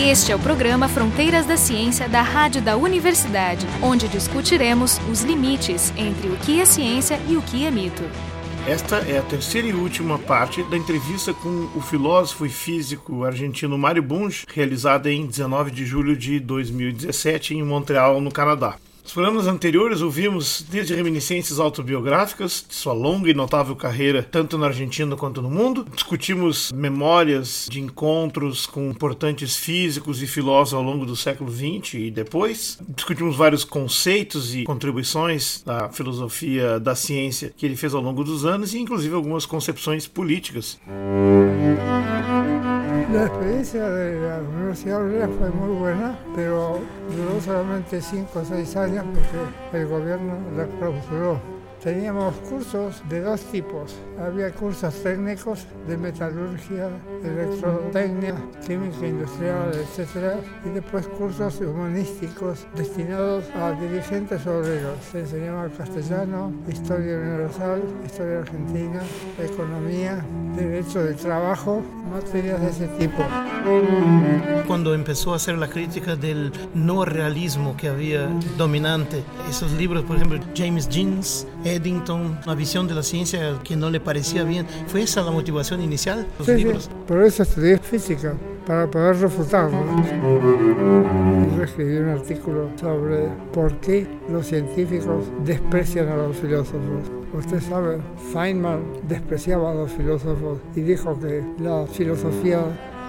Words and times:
Este 0.00 0.30
é 0.30 0.36
o 0.36 0.38
programa 0.38 0.88
Fronteiras 0.88 1.44
da 1.44 1.56
Ciência 1.56 2.08
da 2.08 2.22
Rádio 2.22 2.62
da 2.62 2.76
Universidade, 2.76 3.66
onde 3.82 4.06
discutiremos 4.06 4.96
os 5.10 5.22
limites 5.22 5.92
entre 5.96 6.28
o 6.28 6.36
que 6.36 6.60
é 6.60 6.64
ciência 6.64 7.18
e 7.28 7.36
o 7.36 7.42
que 7.42 7.66
é 7.66 7.70
mito. 7.70 8.04
Esta 8.64 8.98
é 8.98 9.18
a 9.18 9.22
terceira 9.22 9.66
e 9.66 9.72
última 9.72 10.16
parte 10.16 10.62
da 10.62 10.76
entrevista 10.76 11.34
com 11.34 11.68
o 11.74 11.80
filósofo 11.80 12.46
e 12.46 12.48
físico 12.48 13.24
argentino 13.24 13.76
Mário 13.76 14.02
Bunge, 14.02 14.46
realizada 14.54 15.10
em 15.10 15.26
19 15.26 15.72
de 15.72 15.84
julho 15.84 16.16
de 16.16 16.38
2017 16.38 17.54
em 17.54 17.64
Montreal, 17.64 18.20
no 18.20 18.30
Canadá. 18.30 18.76
Nos 19.08 19.14
programas 19.14 19.46
anteriores 19.46 20.02
ouvimos 20.02 20.62
desde 20.70 20.94
reminiscências 20.94 21.58
autobiográficas 21.58 22.62
de 22.68 22.74
sua 22.74 22.92
longa 22.92 23.30
e 23.30 23.32
notável 23.32 23.74
carreira, 23.74 24.22
tanto 24.22 24.58
na 24.58 24.66
Argentina 24.66 25.16
quanto 25.16 25.40
no 25.40 25.48
mundo. 25.48 25.86
Discutimos 25.94 26.70
memórias 26.72 27.66
de 27.70 27.80
encontros 27.80 28.66
com 28.66 28.90
importantes 28.90 29.56
físicos 29.56 30.22
e 30.22 30.26
filósofos 30.26 30.74
ao 30.74 30.82
longo 30.82 31.06
do 31.06 31.16
século 31.16 31.50
XX 31.50 31.94
e 31.94 32.10
depois. 32.10 32.78
Discutimos 32.86 33.34
vários 33.34 33.64
conceitos 33.64 34.54
e 34.54 34.64
contribuições 34.64 35.62
da 35.64 35.88
filosofia 35.88 36.78
da 36.78 36.94
ciência 36.94 37.50
que 37.56 37.64
ele 37.64 37.76
fez 37.76 37.94
ao 37.94 38.02
longo 38.02 38.22
dos 38.22 38.44
anos 38.44 38.74
e 38.74 38.78
inclusive 38.78 39.14
algumas 39.14 39.46
concepções 39.46 40.06
políticas. 40.06 40.78
La 43.12 43.24
experiencia 43.24 43.88
de 43.88 44.20
la 44.20 44.38
Universidad 44.40 45.02
Obrera 45.02 45.28
fue 45.28 45.48
muy 45.50 45.74
buena, 45.78 46.18
pero 46.36 46.78
duró 47.08 47.40
solamente 47.40 48.02
5 48.02 48.38
o 48.38 48.44
6 48.44 48.76
años 48.76 49.04
porque 49.14 49.78
el 49.78 49.86
gobierno 49.88 50.34
la 50.54 50.66
clausuró. 50.66 51.40
Teníamos 51.82 52.34
cursos 52.50 53.02
de 53.08 53.20
dos 53.20 53.40
tipos. 53.52 53.94
Había 54.20 54.50
cursos 54.52 54.92
técnicos 55.00 55.64
de 55.86 55.96
metalurgia, 55.96 56.90
electrotecnia, 57.22 58.34
química 58.66 59.06
industrial, 59.06 59.70
etc. 59.72 60.40
Y 60.66 60.70
después 60.70 61.06
cursos 61.06 61.60
humanísticos 61.60 62.66
destinados 62.74 63.44
a 63.54 63.72
dirigentes 63.72 64.44
obreros. 64.44 64.98
Se 65.12 65.20
enseñaba 65.20 65.68
castellano, 65.68 66.52
historia 66.68 67.16
universal, 67.16 67.80
historia 68.04 68.40
argentina, 68.40 69.00
economía, 69.38 70.24
derecho 70.56 71.04
del 71.04 71.14
trabajo, 71.14 71.80
materias 72.10 72.60
de 72.60 72.70
ese 72.70 72.88
tipo. 72.98 73.22
Cuando 74.66 74.94
empezó 74.94 75.32
a 75.32 75.36
hacer 75.36 75.56
la 75.58 75.68
crítica 75.68 76.16
del 76.16 76.52
no 76.74 77.04
realismo 77.04 77.76
que 77.76 77.88
había 77.88 78.28
dominante, 78.56 79.22
esos 79.48 79.72
libros, 79.72 80.04
por 80.04 80.16
ejemplo, 80.16 80.40
James 80.56 80.88
Jeans, 80.88 81.46
Eddington, 81.74 82.38
una 82.44 82.54
visión 82.54 82.86
de 82.88 82.94
la 82.94 83.02
ciencia 83.02 83.58
que 83.64 83.76
no 83.76 83.90
le 83.90 84.00
parecía 84.00 84.44
bien, 84.44 84.66
¿fue 84.86 85.02
esa 85.02 85.22
la 85.22 85.30
motivación 85.30 85.80
inicial? 85.82 86.26
Los 86.38 86.46
Sí, 86.46 86.54
libros? 86.54 86.84
sí, 86.84 86.90
por 87.06 87.22
eso 87.22 87.42
estudié 87.42 87.78
física, 87.78 88.34
para 88.66 88.86
poder 88.90 89.16
refutarlo. 89.18 89.78
Yo 91.56 91.62
escribí 91.64 91.96
un 91.96 92.08
artículo 92.10 92.68
sobre 92.80 93.28
por 93.52 93.72
qué 93.80 94.06
los 94.30 94.46
científicos 94.46 95.24
desprecian 95.44 96.08
a 96.08 96.16
los 96.16 96.36
filósofos. 96.36 97.10
Usted 97.32 97.60
sabe, 97.60 97.98
Feynman 98.32 98.80
despreciaba 99.08 99.72
a 99.72 99.74
los 99.74 99.90
filósofos 99.92 100.58
y 100.74 100.80
dijo 100.80 101.18
que 101.18 101.42
la 101.60 101.86
filosofía 101.86 102.60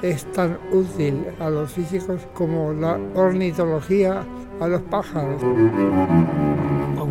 es 0.02 0.26
tan 0.32 0.58
útil 0.72 1.26
a 1.40 1.50
los 1.50 1.72
físicos 1.72 2.22
como 2.34 2.72
la 2.74 2.98
ornitología 3.16 4.24
a 4.60 4.68
los 4.68 4.82
pájaros. 4.84 5.42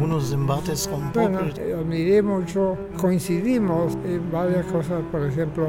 Algunos 0.08 0.32
embates 0.32 0.88
con 0.88 1.12
Bueno, 1.12 1.38
Popper. 1.40 1.68
eh, 1.68 1.74
admiré 1.74 2.22
mucho, 2.22 2.78
coincidimos 2.96 3.94
en 4.06 4.32
varias 4.32 4.64
cosas, 4.64 5.02
por 5.12 5.22
ejemplo, 5.26 5.68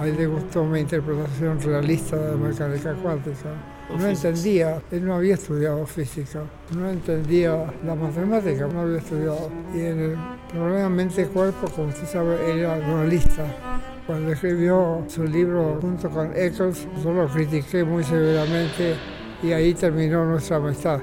a 0.00 0.04
él 0.04 0.16
le 0.16 0.26
gustó 0.26 0.64
mi 0.64 0.80
interpretación 0.80 1.60
realista 1.60 2.16
de 2.16 2.32
la 2.32 2.36
mecánica 2.36 2.92
cuántica. 2.94 3.50
No 3.96 4.04
entendía, 4.04 4.82
él 4.90 5.06
no 5.06 5.14
había 5.14 5.34
estudiado 5.34 5.86
física, 5.86 6.42
no 6.76 6.90
entendía 6.90 7.72
la 7.86 7.94
matemática, 7.94 8.66
no 8.66 8.80
había 8.80 8.98
estudiado. 8.98 9.48
Y 9.72 9.78
en 9.78 10.00
el 10.00 10.16
problema 10.52 10.88
mente-cuerpo, 10.88 11.68
como 11.68 11.88
usted 11.88 12.08
sabe, 12.08 12.58
era 12.58 12.80
dualista. 12.80 13.44
Cuando 14.08 14.32
escribió 14.32 15.04
su 15.06 15.22
libro 15.22 15.78
junto 15.80 16.10
con 16.10 16.32
Eccles, 16.34 16.84
yo 17.04 17.12
lo 17.12 17.28
critiqué 17.28 17.84
muy 17.84 18.02
severamente 18.02 18.96
y 19.42 19.52
ahí 19.52 19.74
terminó 19.74 20.24
nuestra 20.24 20.56
amistad. 20.56 21.00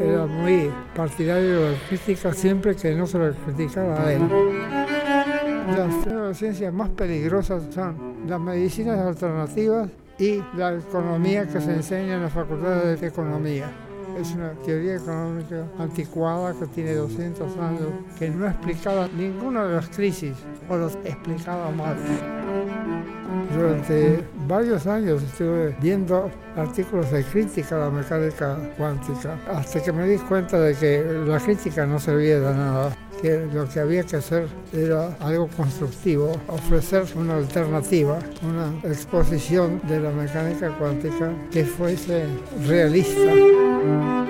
Era 0.00 0.26
muy 0.26 0.70
partidario 0.94 1.62
de 1.62 1.72
la 1.72 1.78
crítica 1.88 2.32
siempre 2.32 2.76
que 2.76 2.94
no 2.94 3.06
se 3.06 3.18
lo 3.18 3.32
criticara 3.32 4.02
a 4.02 4.12
él. 4.12 4.22
Las 5.76 6.06
neurociencias 6.06 6.72
más 6.72 6.90
peligrosas 6.90 7.62
son 7.74 8.16
las 8.28 8.40
medicinas 8.40 8.98
alternativas 9.00 9.90
y 10.18 10.42
la 10.56 10.74
economía 10.74 11.46
que 11.46 11.60
se 11.60 11.72
enseña 11.72 12.14
en 12.14 12.22
las 12.22 12.32
facultades 12.32 13.00
de 13.00 13.08
economía. 13.08 13.70
Es 14.18 14.32
una 14.32 14.52
teoría 14.64 14.96
económica 14.96 15.66
anticuada 15.78 16.54
que 16.58 16.66
tiene 16.68 16.94
200 16.94 17.56
años, 17.58 17.88
que 18.18 18.30
no 18.30 18.46
explicaba 18.46 19.08
ninguna 19.08 19.66
de 19.66 19.74
las 19.74 19.88
crisis 19.88 20.34
o 20.70 20.76
las 20.76 20.96
explicaba 21.04 21.70
mal. 21.70 21.96
Durante 23.54 24.24
varios 24.46 24.86
años 24.86 25.22
estuve 25.22 25.76
viendo 25.80 26.30
artículos 26.56 27.10
de 27.10 27.24
crítica 27.24 27.76
a 27.76 27.78
la 27.86 27.90
mecánica 27.90 28.56
cuántica, 28.76 29.38
hasta 29.50 29.82
que 29.82 29.92
me 29.92 30.06
di 30.06 30.18
cuenta 30.18 30.58
de 30.60 30.74
que 30.74 31.02
la 31.26 31.38
crítica 31.38 31.86
no 31.86 31.98
servía 31.98 32.40
de 32.40 32.54
nada, 32.54 32.96
que 33.20 33.46
lo 33.52 33.68
que 33.68 33.80
había 33.80 34.02
que 34.04 34.16
hacer 34.16 34.46
era 34.72 35.16
algo 35.20 35.48
constructivo, 35.48 36.32
ofrecer 36.48 37.04
una 37.16 37.36
alternativa, 37.36 38.18
una 38.42 38.90
exposición 38.90 39.80
de 39.88 40.00
la 40.00 40.10
mecánica 40.10 40.70
cuántica 40.78 41.32
que 41.50 41.64
fuese 41.64 42.26
realista. 42.66 44.25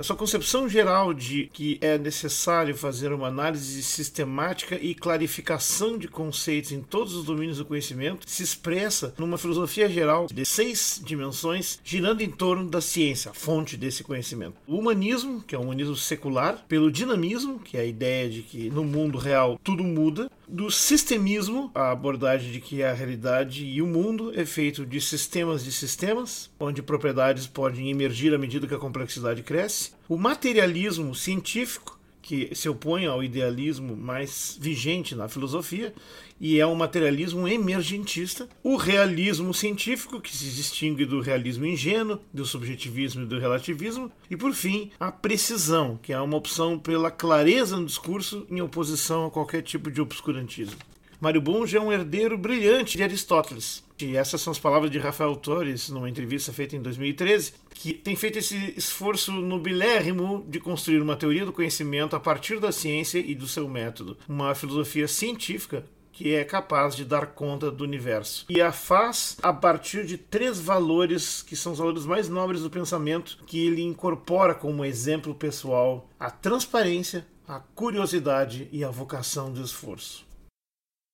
A 0.00 0.02
sua 0.02 0.16
concepção 0.16 0.66
geral 0.66 1.12
de 1.12 1.50
que 1.52 1.76
é 1.82 1.98
necessário 1.98 2.74
fazer 2.74 3.12
uma 3.12 3.28
análise 3.28 3.82
sistemática 3.82 4.78
e 4.80 4.94
clarificação 4.94 5.98
de 5.98 6.08
conceitos 6.08 6.72
em 6.72 6.80
todos 6.80 7.14
os 7.14 7.26
domínios 7.26 7.58
do 7.58 7.66
conhecimento 7.66 8.24
se 8.26 8.42
expressa 8.42 9.12
numa 9.18 9.36
filosofia 9.36 9.90
geral 9.90 10.26
de 10.26 10.42
seis 10.46 11.02
dimensões, 11.04 11.78
girando 11.84 12.22
em 12.22 12.30
torno 12.30 12.66
da 12.70 12.80
ciência, 12.80 13.30
a 13.30 13.34
fonte 13.34 13.76
desse 13.76 14.02
conhecimento. 14.02 14.54
O 14.66 14.78
humanismo, 14.78 15.42
que 15.42 15.54
é 15.54 15.58
o 15.58 15.60
humanismo 15.60 15.94
secular, 15.94 16.64
pelo 16.66 16.90
dinamismo, 16.90 17.58
que 17.58 17.76
é 17.76 17.80
a 17.80 17.84
ideia 17.84 18.30
de 18.30 18.40
que 18.40 18.70
no 18.70 18.84
mundo 18.84 19.18
real 19.18 19.60
tudo 19.62 19.84
muda, 19.84 20.30
do 20.48 20.70
sistemismo, 20.70 21.70
a 21.74 21.92
abordagem 21.92 22.50
de 22.50 22.60
que 22.60 22.82
a 22.82 22.92
realidade 22.92 23.64
e 23.64 23.80
o 23.80 23.86
mundo 23.86 24.32
é 24.34 24.44
feito 24.44 24.84
de 24.84 25.00
sistemas 25.00 25.62
de 25.62 25.70
sistemas, 25.70 26.50
onde 26.58 26.82
propriedades 26.82 27.46
podem 27.46 27.90
emergir 27.90 28.34
à 28.34 28.38
medida 28.38 28.66
que 28.66 28.74
a 28.74 28.78
complexidade 28.78 29.42
cresce. 29.42 29.99
O 30.10 30.18
materialismo 30.18 31.14
científico, 31.14 31.96
que 32.20 32.52
se 32.52 32.68
opõe 32.68 33.06
ao 33.06 33.22
idealismo 33.22 33.96
mais 33.96 34.58
vigente 34.60 35.14
na 35.14 35.28
filosofia, 35.28 35.94
e 36.40 36.58
é 36.58 36.66
um 36.66 36.74
materialismo 36.74 37.46
emergentista. 37.46 38.48
O 38.60 38.74
realismo 38.74 39.54
científico, 39.54 40.20
que 40.20 40.36
se 40.36 40.46
distingue 40.46 41.04
do 41.04 41.20
realismo 41.20 41.64
ingênuo, 41.64 42.18
do 42.34 42.44
subjetivismo 42.44 43.22
e 43.22 43.26
do 43.26 43.38
relativismo. 43.38 44.10
E, 44.28 44.36
por 44.36 44.52
fim, 44.52 44.90
a 44.98 45.12
precisão, 45.12 45.96
que 46.02 46.12
é 46.12 46.20
uma 46.20 46.36
opção 46.36 46.76
pela 46.76 47.12
clareza 47.12 47.76
no 47.76 47.86
discurso 47.86 48.44
em 48.50 48.60
oposição 48.60 49.26
a 49.26 49.30
qualquer 49.30 49.62
tipo 49.62 49.92
de 49.92 50.00
obscurantismo. 50.00 50.80
Mário 51.20 51.40
Bunge 51.40 51.76
é 51.76 51.80
um 51.80 51.92
herdeiro 51.92 52.36
brilhante 52.36 52.96
de 52.96 53.04
Aristóteles. 53.04 53.84
E 54.02 54.16
essas 54.16 54.40
são 54.40 54.50
as 54.50 54.58
palavras 54.58 54.90
de 54.90 54.98
Rafael 54.98 55.34
Torres 55.36 55.88
numa 55.88 56.08
entrevista 56.08 56.52
feita 56.52 56.76
em 56.76 56.82
2013, 56.82 57.52
que 57.74 57.92
tem 57.92 58.16
feito 58.16 58.38
esse 58.38 58.74
esforço 58.76 59.32
nobilérrimo 59.32 60.44
de 60.48 60.60
construir 60.60 61.00
uma 61.00 61.16
teoria 61.16 61.44
do 61.44 61.52
conhecimento 61.52 62.16
a 62.16 62.20
partir 62.20 62.60
da 62.60 62.72
ciência 62.72 63.18
e 63.18 63.34
do 63.34 63.48
seu 63.48 63.68
método, 63.68 64.16
uma 64.28 64.54
filosofia 64.54 65.08
científica 65.08 65.84
que 66.12 66.34
é 66.34 66.44
capaz 66.44 66.94
de 66.94 67.02
dar 67.02 67.28
conta 67.28 67.70
do 67.70 67.82
universo. 67.82 68.44
E 68.50 68.60
a 68.60 68.70
faz 68.70 69.38
a 69.42 69.54
partir 69.54 70.04
de 70.04 70.18
três 70.18 70.60
valores 70.60 71.40
que 71.40 71.56
são 71.56 71.72
os 71.72 71.78
valores 71.78 72.04
mais 72.04 72.28
nobres 72.28 72.60
do 72.60 72.68
pensamento 72.68 73.38
que 73.46 73.66
ele 73.66 73.80
incorpora 73.80 74.54
como 74.54 74.84
exemplo 74.84 75.34
pessoal: 75.34 76.10
a 76.18 76.30
transparência, 76.30 77.26
a 77.48 77.58
curiosidade 77.58 78.68
e 78.70 78.84
a 78.84 78.90
vocação 78.90 79.50
do 79.50 79.62
esforço. 79.62 80.28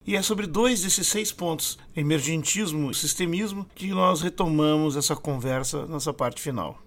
E 0.06 0.14
é 0.14 0.23
sobre 0.23 0.47
dois 0.47 0.82
desses 0.82 1.08
seis 1.08 1.32
pontos, 1.32 1.76
emergentismo 1.97 2.93
e 2.93 2.94
sistemismo, 2.94 3.67
que 3.75 3.88
nós 3.88 4.20
retomamos 4.20 4.94
essa 4.94 5.17
conversa 5.17 5.85
nessa 5.87 6.12
parte 6.12 6.41
final. 6.41 6.79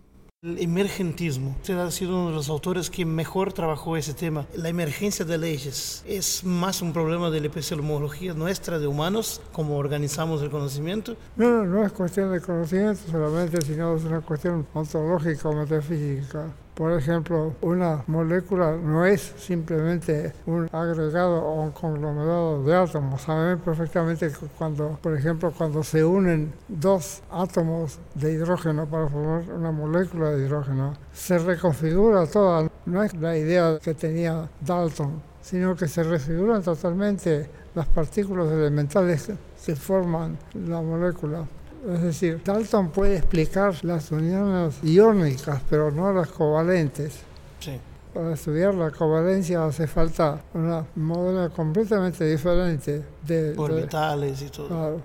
El 0.42 0.58
emergentismo. 0.64 1.54
Usted 1.60 1.78
ha 1.78 1.92
sido 1.92 2.16
uno 2.16 2.30
de 2.30 2.36
los 2.36 2.50
autores 2.50 2.90
que 2.90 3.04
mejor 3.04 3.52
trabajó 3.52 3.98
ese 3.98 4.14
tema. 4.14 4.48
La 4.56 4.70
emergencia 4.70 5.26
de 5.26 5.38
leyes 5.38 6.02
es 6.08 6.46
más 6.46 6.82
un 6.82 6.94
problema 6.94 7.30
de 7.30 7.42
la 7.42 7.48
epistemología 7.48 8.34
nuestra 8.34 8.80
de 8.80 8.88
humanos, 8.88 9.42
como 9.52 9.76
organizamos 9.76 10.42
el 10.42 10.50
conocimiento. 10.50 11.18
No, 11.36 11.50
no, 11.50 11.66
no 11.66 11.86
es 11.86 11.92
cuestión 11.92 12.32
de 12.32 12.40
conocimiento 12.40 13.02
solamente, 13.12 13.60
sino 13.64 13.98
es 13.98 14.06
una 14.06 14.22
cuestión 14.22 14.66
ontológica 14.74 15.50
o 15.50 15.54
metafísica. 15.54 16.54
Por 16.80 16.94
ejemplo, 16.94 17.56
una 17.60 18.06
molécula 18.08 18.72
no 18.72 19.06
es 19.06 19.34
simplemente 19.38 20.32
un 20.46 20.70
agregado 20.72 21.44
o 21.44 21.64
un 21.64 21.72
conglomerado 21.72 22.64
de 22.64 22.74
átomos. 22.74 23.22
Saben 23.24 23.60
perfectamente 23.60 24.30
que 24.30 24.46
cuando, 24.58 24.98
por 25.02 25.14
ejemplo, 25.14 25.52
cuando 25.52 25.84
se 25.84 26.06
unen 26.06 26.54
dos 26.70 27.22
átomos 27.30 28.00
de 28.16 28.32
hidrógeno 28.32 28.86
para 28.86 29.10
formar 29.10 29.42
una 29.54 29.74
molécula 29.74 30.30
de 30.30 30.46
hidrógeno, 30.46 30.94
se 31.12 31.38
reconfigura 31.40 32.26
toda. 32.28 32.70
No 32.86 33.04
es 33.04 33.14
la 33.16 33.36
idea 33.36 33.78
que 33.84 33.94
tenía 33.94 34.50
Dalton, 34.62 35.22
sino 35.42 35.76
que 35.76 35.90
se 35.90 36.04
refiguran 36.04 36.64
totalmente 36.64 37.50
las 37.76 37.88
partículas 37.88 38.50
elementales 38.54 39.30
que 39.66 39.76
forman 39.76 40.38
la 40.54 40.82
molécula. 40.82 41.46
Es 41.88 42.02
decir, 42.02 42.42
Dalton 42.44 42.90
puede 42.90 43.18
explicar 43.18 43.74
las 43.84 44.12
uniones 44.12 44.76
iónicas, 44.84 45.62
pero 45.70 45.92
no 45.92 46.12
las 46.12 46.28
covalentes. 46.30 47.20
Sí. 47.60 47.80
Para 48.14 48.34
estudiar 48.34 48.74
la 48.76 48.92
covalencia 48.92 49.66
hace 49.66 49.88
falta 49.88 50.42
una 50.54 50.86
modelo 50.96 51.52
completamente 51.54 52.26
diferente 52.26 53.04
de... 53.26 53.54
Orbitales 53.58 54.42
y 54.42 54.50
todo. 54.50 54.68
Claro. 54.68 55.02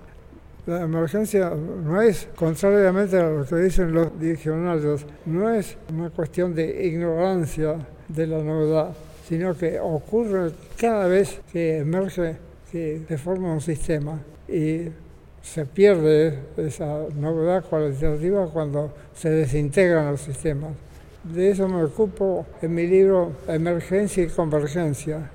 La 0.65 0.81
emergencia 0.81 1.51
no 1.51 2.01
es, 2.01 2.27
contrariamente 2.35 3.19
a 3.19 3.29
lo 3.29 3.45
que 3.45 3.55
dicen 3.57 3.93
los 3.93 4.19
diccionarios, 4.19 5.05
no 5.27 5.53
es 5.53 5.77
una 5.93 6.09
cuestión 6.09 6.55
de 6.55 6.87
ignorancia 6.87 7.75
de 8.07 8.25
la 8.25 8.39
novedad, 8.39 8.95
sino 9.29 9.55
que 9.55 9.79
ocurre 9.79 10.51
cada 10.75 11.05
vez 11.07 11.39
que 11.51 11.77
emerge, 11.77 12.37
que 12.71 13.03
se 13.07 13.17
forma 13.19 13.53
un 13.53 13.61
sistema. 13.61 14.19
Y 14.47 14.89
se 15.45 15.63
pierde 15.65 16.39
esa 16.57 17.05
novedad 17.15 17.63
cualitativa 17.63 18.47
cuando 18.47 18.91
se 19.13 19.29
desintegran 19.29 20.11
los 20.11 20.21
sistemas. 20.21 20.71
De 21.23 21.51
eso 21.51 21.67
me 21.67 21.83
ocupo 21.83 22.47
en 22.63 22.73
mi 22.73 22.87
libro 22.87 23.31
Emergencia 23.47 24.23
y 24.23 24.27
Convergencia. 24.27 25.29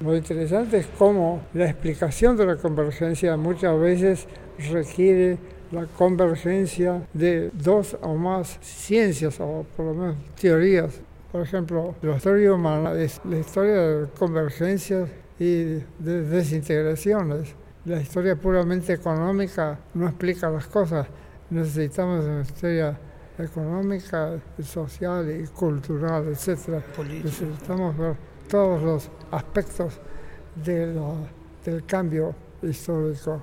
Lo 0.00 0.16
interesante 0.16 0.78
es 0.78 0.86
cómo 0.98 1.42
la 1.54 1.70
explicación 1.70 2.36
de 2.36 2.46
la 2.46 2.56
convergencia 2.56 3.36
muchas 3.36 3.78
veces 3.78 4.26
requiere 4.70 5.38
la 5.70 5.86
convergencia 5.86 7.06
de 7.12 7.50
dos 7.52 7.96
o 8.02 8.14
más 8.14 8.58
ciencias 8.62 9.38
o 9.38 9.64
por 9.76 9.86
lo 9.86 9.94
menos 9.94 10.16
teorías. 10.40 11.00
Por 11.30 11.42
ejemplo, 11.42 11.94
la 12.02 12.16
historia 12.16 12.52
humana 12.52 12.92
es 12.94 13.20
la 13.24 13.38
historia 13.38 13.74
de 13.74 14.06
convergencias 14.18 15.08
y 15.38 15.80
de 15.98 16.24
desintegraciones. 16.24 17.54
La 17.86 18.00
historia 18.00 18.34
puramente 18.34 18.94
económica 18.94 19.78
no 19.92 20.08
explica 20.08 20.48
las 20.48 20.66
cosas. 20.68 21.06
Necesitamos 21.50 22.24
una 22.24 22.40
historia 22.40 22.98
económica, 23.38 24.40
social 24.62 25.30
y 25.30 25.46
cultural, 25.48 26.28
etc. 26.28 26.82
Necesitamos 27.22 27.94
ver 27.98 28.16
todos 28.48 28.82
los 28.82 29.10
aspectos 29.30 30.00
de 30.64 30.98
del 31.64 31.84
cambio 31.84 32.34
histórico. 32.62 33.42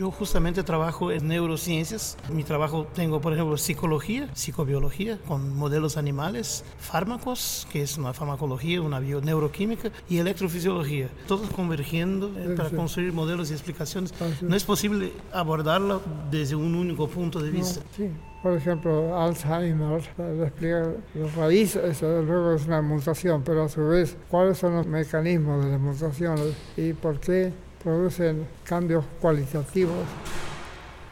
Yo 0.00 0.10
justamente 0.10 0.62
trabajo 0.62 1.12
en 1.12 1.28
neurociencias. 1.28 2.16
Mi 2.32 2.42
trabajo 2.42 2.86
tengo, 2.94 3.20
por 3.20 3.34
ejemplo, 3.34 3.58
psicología, 3.58 4.30
psicobiología, 4.32 5.18
con 5.28 5.54
modelos 5.54 5.98
animales, 5.98 6.64
fármacos, 6.78 7.68
que 7.70 7.82
es 7.82 7.98
una 7.98 8.14
farmacología, 8.14 8.80
una 8.80 8.98
neuroquímica, 8.98 9.90
y 10.08 10.16
electrofisiología. 10.16 11.10
Todos 11.28 11.50
convergiendo 11.50 12.32
eh, 12.38 12.54
para 12.56 12.70
construir 12.70 13.12
modelos 13.12 13.50
y 13.50 13.52
explicaciones. 13.52 14.14
No 14.40 14.56
es 14.56 14.64
posible 14.64 15.12
abordarlo 15.34 16.00
desde 16.30 16.54
un 16.54 16.76
único 16.76 17.06
punto 17.06 17.38
de 17.42 17.50
vista. 17.50 17.82
sí. 17.94 18.08
Por 18.42 18.56
ejemplo, 18.56 19.22
Alzheimer, 19.22 20.00
le 20.16 20.44
explica 20.44 20.94
la 21.14 21.28
raíz, 21.36 21.76
eso 21.76 22.22
luego 22.22 22.54
es 22.54 22.66
una 22.66 22.80
mutación, 22.80 23.42
pero 23.44 23.64
a 23.64 23.68
su 23.68 23.86
vez, 23.86 24.16
¿cuáles 24.30 24.56
son 24.56 24.76
los 24.76 24.86
mecanismos 24.86 25.62
de 25.62 25.72
las 25.72 25.78
mutaciones 25.78 26.54
y 26.74 26.94
por 26.94 27.20
qué 27.20 27.52
producen 27.82 28.46
cambios 28.64 29.04
cualitativos 29.20 30.04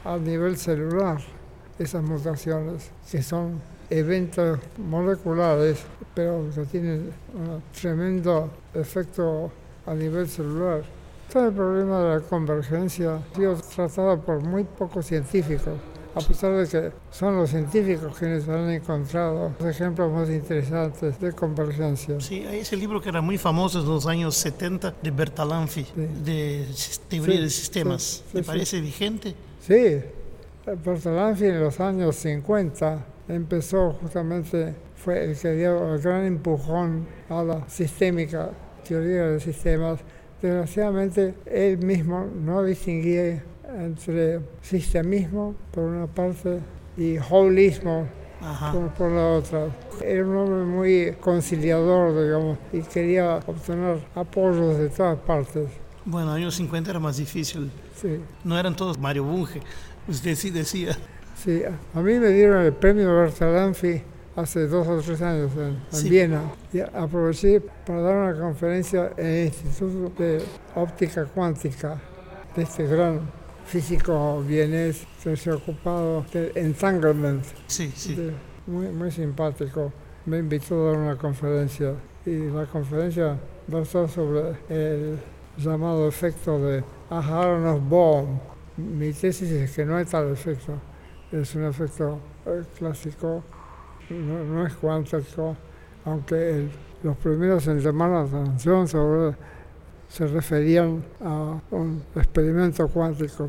a 0.04 0.16
nivel 0.16 0.56
celular, 0.56 1.18
esas 1.78 2.02
mutaciones, 2.02 2.90
que 3.10 3.22
son 3.22 3.60
eventos 3.90 4.58
moleculares, 4.76 5.82
pero 6.14 6.46
que 6.54 6.64
tienen 6.66 7.12
un 7.34 7.62
tremendo 7.78 8.50
efecto 8.74 9.50
a 9.86 9.94
nivel 9.94 10.28
celular. 10.28 10.82
Todo 11.32 11.48
el 11.48 11.54
problema 11.54 12.00
de 12.00 12.14
la 12.16 12.20
convergencia 12.20 13.16
ha 13.16 13.36
sido 13.36 13.54
tratado 13.56 14.20
por 14.20 14.40
muy 14.40 14.64
pocos 14.64 15.06
científicos 15.06 15.74
a 16.14 16.20
pesar 16.20 16.52
de 16.56 16.66
que 16.66 16.92
son 17.10 17.36
los 17.36 17.50
científicos 17.50 18.16
quienes 18.18 18.48
han 18.48 18.70
encontrado 18.70 19.52
los 19.58 19.68
ejemplos 19.68 20.12
más 20.12 20.28
interesantes 20.28 21.20
de 21.20 21.32
convergencia. 21.32 22.20
Sí, 22.20 22.44
hay 22.46 22.60
ese 22.60 22.76
libro 22.76 23.00
que 23.00 23.08
era 23.08 23.20
muy 23.20 23.38
famoso 23.38 23.80
en 23.80 23.86
los 23.86 24.06
años 24.06 24.34
70 24.36 24.94
de 25.02 25.10
Bertalanffy, 25.10 25.86
de 26.24 26.66
teoría 27.08 27.40
de 27.40 27.50
sistemas. 27.50 28.24
¿Me 28.32 28.42
parece 28.42 28.80
vigente? 28.80 29.34
Sí, 29.60 30.00
Bertalanffy 30.66 31.46
en 31.46 31.60
los 31.60 31.80
años 31.80 32.16
50 32.16 33.06
empezó 33.28 33.92
justamente, 33.92 34.74
fue 34.96 35.24
el 35.24 35.36
que 35.36 35.52
dio 35.52 35.94
el 35.94 36.00
gran 36.00 36.24
empujón 36.24 37.06
a 37.28 37.42
la 37.42 37.68
sistémica, 37.68 38.50
teoría 38.86 39.26
de 39.26 39.40
sistemas. 39.40 40.00
Desgraciadamente, 40.40 41.34
él 41.46 41.78
mismo 41.78 42.24
no 42.24 42.62
distinguía 42.62 43.42
entre 43.68 44.40
sistemismo 44.62 45.54
por 45.70 45.84
una 45.84 46.06
parte 46.06 46.60
y 46.96 47.18
holismo 47.30 48.08
por, 48.96 49.10
la 49.10 49.28
otra. 49.28 49.66
Era 50.02 50.24
un 50.24 50.36
hombre 50.36 50.64
muy 50.64 51.16
conciliador, 51.20 52.22
digamos, 52.22 52.58
y 52.72 52.80
quería 52.82 53.36
obtener 53.46 53.98
apoyos 54.14 54.78
de 54.78 54.88
todas 54.88 55.18
partes. 55.18 55.68
Bueno, 56.04 56.32
años 56.32 56.54
50 56.54 56.90
era 56.90 57.00
más 57.00 57.16
difícil. 57.16 57.70
Sí. 58.00 58.20
No 58.44 58.58
eran 58.58 58.74
todos 58.76 58.98
Mario 58.98 59.24
Bunge, 59.24 59.60
usted 60.06 60.34
sí 60.34 60.50
decía. 60.50 60.96
Sí, 61.36 61.62
a 61.94 62.00
mí 62.00 62.14
me 62.14 62.28
dieron 62.28 62.64
el 62.64 62.72
premio 62.72 63.14
Bertalanffy 63.14 64.02
hace 64.34 64.66
dos 64.66 64.86
o 64.86 65.00
tres 65.00 65.20
años 65.20 65.50
en, 65.56 66.08
Viena. 66.08 66.42
Y 66.72 66.80
aproveché 66.80 67.60
para 67.60 68.00
dar 68.00 68.16
una 68.16 68.40
conferencia 68.40 69.12
en 69.16 69.26
el 69.26 69.46
Instituto 69.46 70.22
de 70.22 70.42
Óptica 70.74 71.26
Cuántica 71.26 72.00
de 72.56 72.62
este 72.62 72.86
gran 72.86 73.20
físico 73.68 74.42
vienes 74.46 75.06
que 75.22 75.36
se 75.36 75.50
ha 75.50 75.56
ocupado 75.56 76.24
del 76.32 76.52
entanglement. 76.54 77.44
Sí, 77.66 77.92
sí. 77.94 78.16
muy, 78.66 78.88
muy 78.88 79.10
simpático. 79.10 79.92
Me 80.24 80.38
invitó 80.38 80.82
a 80.82 80.92
dar 80.92 81.00
una 81.00 81.16
conferencia 81.16 81.92
y 82.24 82.50
la 82.50 82.64
conferencia 82.66 83.38
versó 83.66 84.08
sobre 84.08 84.56
el 84.70 85.18
llamado 85.58 86.08
efecto 86.08 86.58
de 86.58 86.82
Aharonov 87.10 87.80
Bohm. 87.80 88.38
Mi 88.78 89.12
tesis 89.12 89.50
es 89.50 89.74
que 89.74 89.84
no 89.84 89.96
hay 89.96 90.06
tal 90.06 90.32
efecto. 90.32 90.72
Es 91.30 91.54
un 91.54 91.64
efecto 91.64 92.18
eh, 92.46 92.62
clásico, 92.78 93.42
no, 94.08 94.66
es 94.66 94.72
cuántico, 94.74 95.54
aunque 96.06 96.68
los 97.02 97.16
primeros 97.18 97.66
en 97.66 97.80
llamar 97.80 98.10
la 98.10 98.22
atención 98.22 98.88
sobre 98.88 99.36
se 100.08 100.26
referían 100.26 101.02
a 101.20 101.60
un 101.70 102.02
experimento 102.16 102.88
cuántico. 102.88 103.48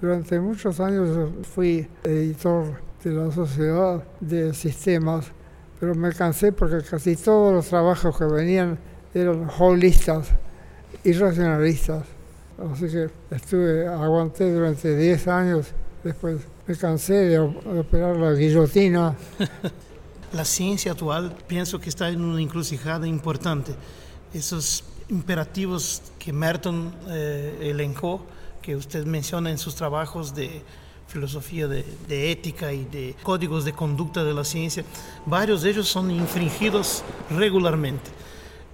Durante 0.00 0.40
muchos 0.40 0.80
años 0.80 1.30
fui 1.54 1.86
editor 2.02 2.80
de 3.04 3.10
la 3.10 3.30
Sociedad 3.30 4.02
de 4.20 4.54
Sistemas, 4.54 5.26
pero 5.78 5.94
me 5.94 6.12
cansé 6.12 6.52
porque 6.52 6.82
casi 6.82 7.16
todos 7.16 7.52
los 7.52 7.66
trabajos 7.66 8.16
que 8.16 8.24
venían 8.24 8.78
eran 9.14 9.48
holistas 9.58 10.28
y 11.04 11.12
racionalistas. 11.12 12.04
Así 12.72 12.88
que 12.88 13.10
estuve, 13.30 13.86
aguanté 13.86 14.52
durante 14.52 14.96
10 14.96 15.28
años, 15.28 15.66
después 16.04 16.38
me 16.66 16.76
cansé 16.76 17.14
de 17.14 17.38
operar 17.38 18.16
la 18.16 18.32
guillotina. 18.32 19.14
la 20.32 20.44
ciencia 20.44 20.92
actual 20.92 21.36
pienso 21.46 21.80
que 21.80 21.88
está 21.88 22.08
en 22.08 22.22
una 22.22 22.40
encrucijada 22.40 23.06
importante. 23.06 23.74
Esos 24.32 24.84
imperativos 25.12 26.02
que 26.18 26.32
Merton 26.32 26.92
eh, 27.08 27.70
elencó, 27.70 28.24
que 28.62 28.74
usted 28.74 29.04
menciona 29.04 29.50
en 29.50 29.58
sus 29.58 29.74
trabajos 29.74 30.34
de 30.34 30.62
filosofía 31.06 31.68
de, 31.68 32.32
ética 32.32 32.72
y 32.72 32.84
de 32.86 33.14
códigos 33.22 33.66
de 33.66 33.74
conducta 33.74 34.24
de 34.24 34.32
la 34.32 34.44
ciencia, 34.44 34.84
varios 35.26 35.62
de 35.62 35.70
ellos 35.70 35.86
son 35.86 36.10
infringidos 36.10 37.04
regularmente. 37.30 38.10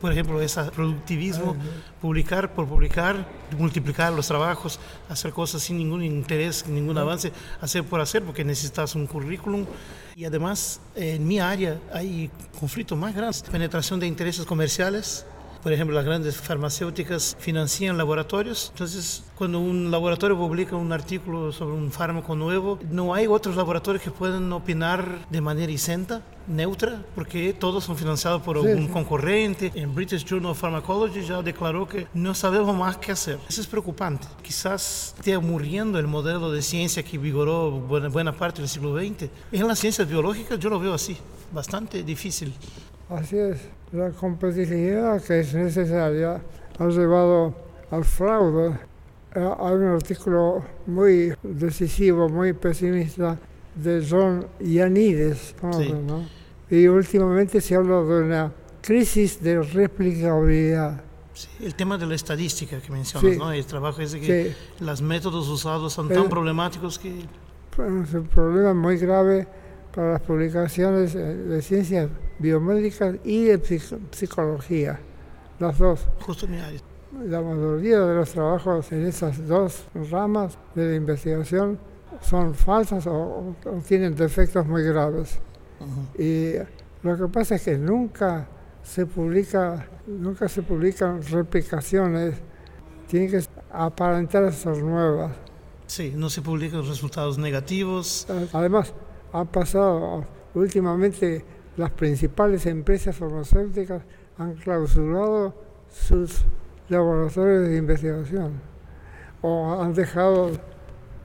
por 0.01 0.13
ejemplo, 0.13 0.41
ese 0.41 0.63
productivismo, 0.71 1.57
publicar 2.01 2.55
por 2.55 2.69
publicar, 2.69 3.27
multiplicar 3.59 4.13
los 4.13 4.29
trabajos, 4.29 4.79
hacer 5.09 5.33
cosas 5.33 5.61
sin 5.61 5.79
ningún 5.79 6.05
interés, 6.05 6.69
ningún 6.69 6.97
avance, 6.97 7.33
hacer 7.61 7.83
por 7.83 8.01
hacer, 8.01 8.23
porque 8.23 8.45
necesitas 8.45 8.95
un 8.95 9.09
currículum. 9.09 9.67
Y 10.15 10.25
además, 10.25 10.81
en 10.95 11.27
mi 11.27 11.41
área 11.41 11.81
hay 11.93 12.31
conflictos 12.61 12.97
más 12.97 13.13
grandes, 13.13 13.43
penetración 13.43 13.99
de 13.99 14.07
intereses 14.07 14.47
comerciales, 14.47 15.27
por 15.63 15.73
ejemplo, 15.73 15.95
las 15.95 16.05
grandes 16.05 16.37
farmacéuticas 16.37 17.37
financian 17.39 17.97
laboratorios. 17.99 18.69
Entonces, 18.73 19.25
cuando 19.37 19.61
un 19.61 19.91
laboratorio 19.91 20.37
publica 20.37 20.77
un 20.77 20.93
artículo 20.93 21.53
sobre 21.53 21.77
un 21.77 21.91
fármaco 21.91 22.35
nuevo, 22.35 22.79
no 22.91 23.15
hay 23.15 23.27
otros 23.27 23.57
laboratorios 23.57 24.03
que 24.03 24.11
puedan 24.11 24.53
opinar 24.53 25.27
de 25.31 25.41
manera 25.41 25.71
isenta, 25.71 26.23
neutra, 26.47 27.03
porque 27.15 27.53
todos 27.53 27.85
son 27.85 27.97
financiados 27.97 28.43
por 28.43 28.59
un 28.59 28.89
concurrente. 28.89 29.71
En 29.75 29.95
British 29.95 30.25
Journal 30.25 30.53
of 30.53 30.61
Pharmacology 30.61 31.23
ya 31.23 31.43
declaró 31.43 31.87
que 31.87 32.07
no 32.15 32.35
sabemos 32.35 32.77
más 32.77 32.97
qué 32.97 33.13
hacer. 33.13 33.39
Eso 33.49 33.61
es 33.61 33.67
preocupante. 33.67 34.27
Quizás 34.43 35.15
esté 35.19 35.39
muriendo 35.39 35.99
el 35.99 36.07
modelo 36.07 36.51
de 36.51 36.63
ciencia 36.63 37.03
que 37.03 37.19
vigoró 37.19 37.71
buena, 37.71 38.09
buena 38.09 38.33
parte 38.33 38.61
del 38.61 38.69
siglo 38.69 38.97
XX. 38.99 39.29
En 39.53 39.69
las 39.69 39.79
ciencias 39.79 40.09
biológicas 40.09 40.59
yo 40.59 40.71
lo 40.71 40.79
veo 40.79 40.95
así, 40.95 41.17
bastante 41.53 42.03
difícil. 42.03 42.53
Así 43.09 43.39
es, 43.39 43.59
la 43.93 44.11
competitividad 44.11 45.23
que 45.23 45.41
es 45.41 45.55
necesaria 45.55 46.41
ha 46.79 46.87
llevado 46.89 47.55
al 47.91 48.05
fraude. 48.05 48.77
Eh, 49.35 49.55
hay 49.59 49.75
un 49.75 49.87
artículo 49.87 50.65
muy 50.87 51.35
decisivo, 51.43 52.29
muy 52.29 52.53
pesimista 52.53 53.39
de 53.75 54.05
John 54.09 54.47
Yanides, 54.61 55.55
¿no? 55.63 56.27
y 56.71 56.87
últimamente 56.87 57.61
se 57.61 57.75
habla 57.75 58.03
de 58.03 58.23
una 58.23 58.53
crisis 58.83 59.43
de 59.43 59.63
replicabilidad. 59.63 61.03
Sí, 61.33 61.49
el 61.61 61.75
tema 61.75 61.97
de 61.97 62.07
la 62.07 62.17
estadística 62.17 62.81
que 62.81 62.91
mencionas, 62.91 63.37
¿no? 63.37 63.53
el 63.53 63.65
trabajo 63.65 64.03
es 64.03 64.13
de 64.13 64.21
que 64.21 64.55
los 64.81 65.01
métodos 65.01 65.49
usados 65.49 65.93
son 65.93 66.09
tan 66.09 66.29
problemáticos 66.29 66.99
que... 66.99 67.21
Es 67.21 68.13
un 68.13 68.27
problema 68.27 68.75
muy 68.75 68.97
grave 68.97 69.47
para 69.95 70.15
las 70.15 70.23
publicaciones 70.23 71.15
de 71.15 71.63
ciencias 71.63 72.09
biomédicas 72.39 73.17
y 73.25 73.45
de 73.45 73.81
psicología, 74.11 75.01
las 75.59 75.79
dos. 75.79 76.07
Justo 76.21 76.47
La 77.25 77.41
mayoría 77.41 78.01
de 78.01 78.15
los 78.15 78.31
trabajos 78.31 78.93
en 78.93 79.07
esas 79.07 79.47
dos 79.47 79.85
ramas 80.11 80.59
de 80.75 80.91
la 80.91 80.95
investigación 80.97 81.79
son 82.21 82.55
falsas 82.55 83.07
o, 83.07 83.55
tienen 83.87 84.15
defectos 84.15 84.67
muy 84.67 84.83
graves. 84.83 85.39
Y 86.19 86.55
lo 87.03 87.17
que 87.17 87.29
pasa 87.29 87.55
es 87.57 87.63
que 87.63 87.79
nunca 87.79 88.49
se 88.83 89.07
publica, 89.07 89.87
nunca 90.07 90.49
se 90.49 90.63
publican 90.63 91.23
replicaciones, 91.23 92.37
tienen 93.07 93.31
que 93.31 93.45
aparentar 93.73 94.53
ser 94.53 94.83
nuevas. 94.83 95.33
Sí, 95.87 96.13
no 96.15 96.29
se 96.29 96.43
publican 96.43 96.87
resultados 96.87 97.39
negativos. 97.39 98.27
Además, 98.53 98.93
ha 99.33 99.45
pasado 99.45 100.27
últimamente 100.55 101.45
las 101.79 101.93
principales 101.93 102.67
empresas 102.67 103.17
farmacéuticas 103.17 104.03
han 104.37 104.55
clausurado 104.55 105.55
sus 105.89 106.45
laboratorios 106.89 107.69
de 107.69 107.77
investigación 107.77 108.61
o 109.43 109.81
han 109.81 109.95
dejado 109.95 110.51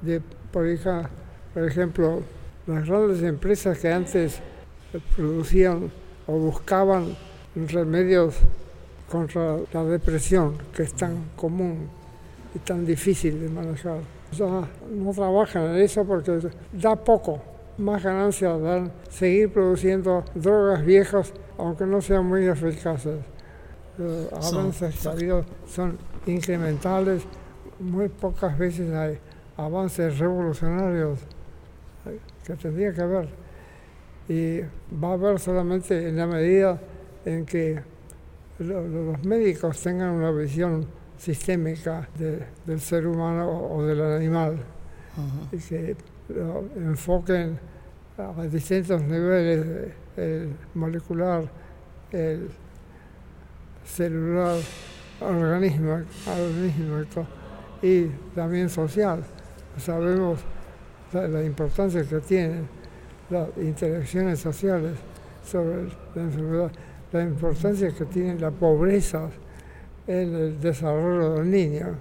de, 0.02 0.22
por 0.52 0.68
ejemplo, 0.68 2.22
las 2.68 2.88
grandes 2.88 3.24
empresas 3.24 3.80
que 3.80 3.92
antes 3.92 4.40
producían 5.16 5.92
o 6.28 6.34
buscaban 6.34 7.18
remedios 7.56 8.36
contra 9.10 9.58
la 9.74 9.84
depresión, 9.86 10.56
que 10.74 10.84
es 10.84 10.94
tan 10.94 11.32
común 11.36 11.90
y 12.54 12.60
tan 12.60 12.86
difícil 12.86 13.42
de 13.42 13.50
manejar. 13.50 14.02
Ya 14.32 14.46
no 14.46 15.12
trabajan 15.14 15.64
en 15.64 15.78
eso 15.78 16.06
porque 16.06 16.40
da 16.74 16.96
poco 16.96 17.53
más 17.78 18.04
ganancias 18.04 18.62
dan 18.62 18.92
seguir 19.10 19.52
produciendo 19.52 20.24
drogas 20.36 20.86
viejas, 20.86 21.34
aunque 21.58 21.86
no 21.86 22.02
sean 22.02 22.26
muy 22.26 22.46
eficaces. 22.46 23.20
Los 23.98 24.32
avances 24.34 24.96
son, 24.96 25.46
son 25.68 25.98
incrementales, 26.26 27.24
muy 27.80 28.10
pocas 28.10 28.58
veces 28.58 28.92
hay 28.92 29.20
avances 29.58 30.18
revolucionarios 30.18 31.20
que 32.46 32.56
tendría 32.56 32.94
que 32.94 33.02
haber. 33.02 33.30
Y 34.28 34.62
va 34.96 35.10
a 35.10 35.14
haber 35.14 35.40
solamente 35.40 36.08
en 36.08 36.18
la 36.18 36.28
medida 36.28 36.80
en 37.26 37.46
que 37.46 37.82
los 38.60 39.24
médicos 39.26 39.82
tengan 39.82 40.12
una 40.12 40.32
visión 40.32 40.86
sistémica 41.18 42.08
del 42.66 42.80
ser 42.80 43.08
humano 43.08 43.50
o 43.50 43.84
del 43.84 44.02
animal 44.02 44.58
y 45.52 45.58
que 45.58 45.96
enfoquen 46.76 47.60
a 48.18 48.44
distintos 48.44 49.02
niveles, 49.02 49.94
el 50.16 50.56
molecular, 50.74 51.44
el 52.12 52.50
celular, 53.84 54.60
organismo, 55.22 56.02
y 57.82 58.06
también 58.36 58.70
social. 58.70 59.24
Sabemos 59.78 60.40
la, 61.12 61.44
importancia 61.44 62.04
que 62.04 62.20
tienen 62.20 62.68
las 63.30 63.50
interacciones 63.58 64.40
sociales 64.40 64.98
sobre 65.44 65.88
la 66.16 66.22
enfermedad, 66.22 66.72
la 67.12 67.24
importancia 67.24 67.92
que 67.92 68.06
tiene 68.06 68.40
la 68.40 68.52
pobreza 68.52 69.30
en 70.08 70.36
el 70.36 70.62
desarrollo 70.62 71.36
del 71.36 71.52
niño. 71.52 71.96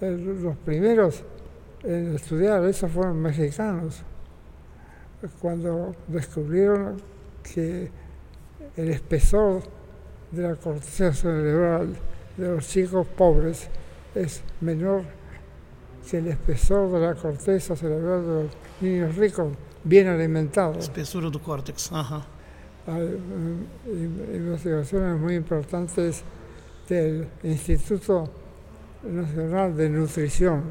los 0.00 0.56
primeros 0.58 1.24
en 1.84 2.14
estudiar 2.14 2.64
eso 2.64 2.88
fueron 2.88 3.20
mexicanos, 3.20 4.02
cuando 5.40 5.94
descubrieron 6.08 7.00
que 7.42 7.90
el 8.76 8.90
espesor 8.90 9.62
de 10.30 10.42
la 10.42 10.56
corteza 10.56 11.12
cerebral 11.12 11.94
de 12.36 12.48
los 12.48 12.66
chicos 12.66 13.06
pobres 13.06 13.68
es 14.14 14.42
menor 14.60 15.02
que 16.08 16.18
el 16.18 16.28
espesor 16.28 16.90
de 16.90 17.00
la 17.00 17.14
corteza 17.14 17.76
cerebral 17.76 18.22
de 18.22 18.42
los 18.44 18.50
niños 18.80 19.16
ricos, 19.16 19.52
bien 19.84 20.08
alimentados. 20.08 20.78
Espesura 20.78 21.30
del 21.30 21.40
córtex, 21.40 21.92
ajá. 21.92 22.26
Hay 22.86 23.02
eh, 23.86 24.34
investigaciones 24.34 25.20
muy 25.20 25.36
importantes 25.36 26.24
del 26.88 27.28
Instituto 27.44 28.28
Nacional 29.04 29.76
de 29.76 29.88
Nutrición, 29.88 30.62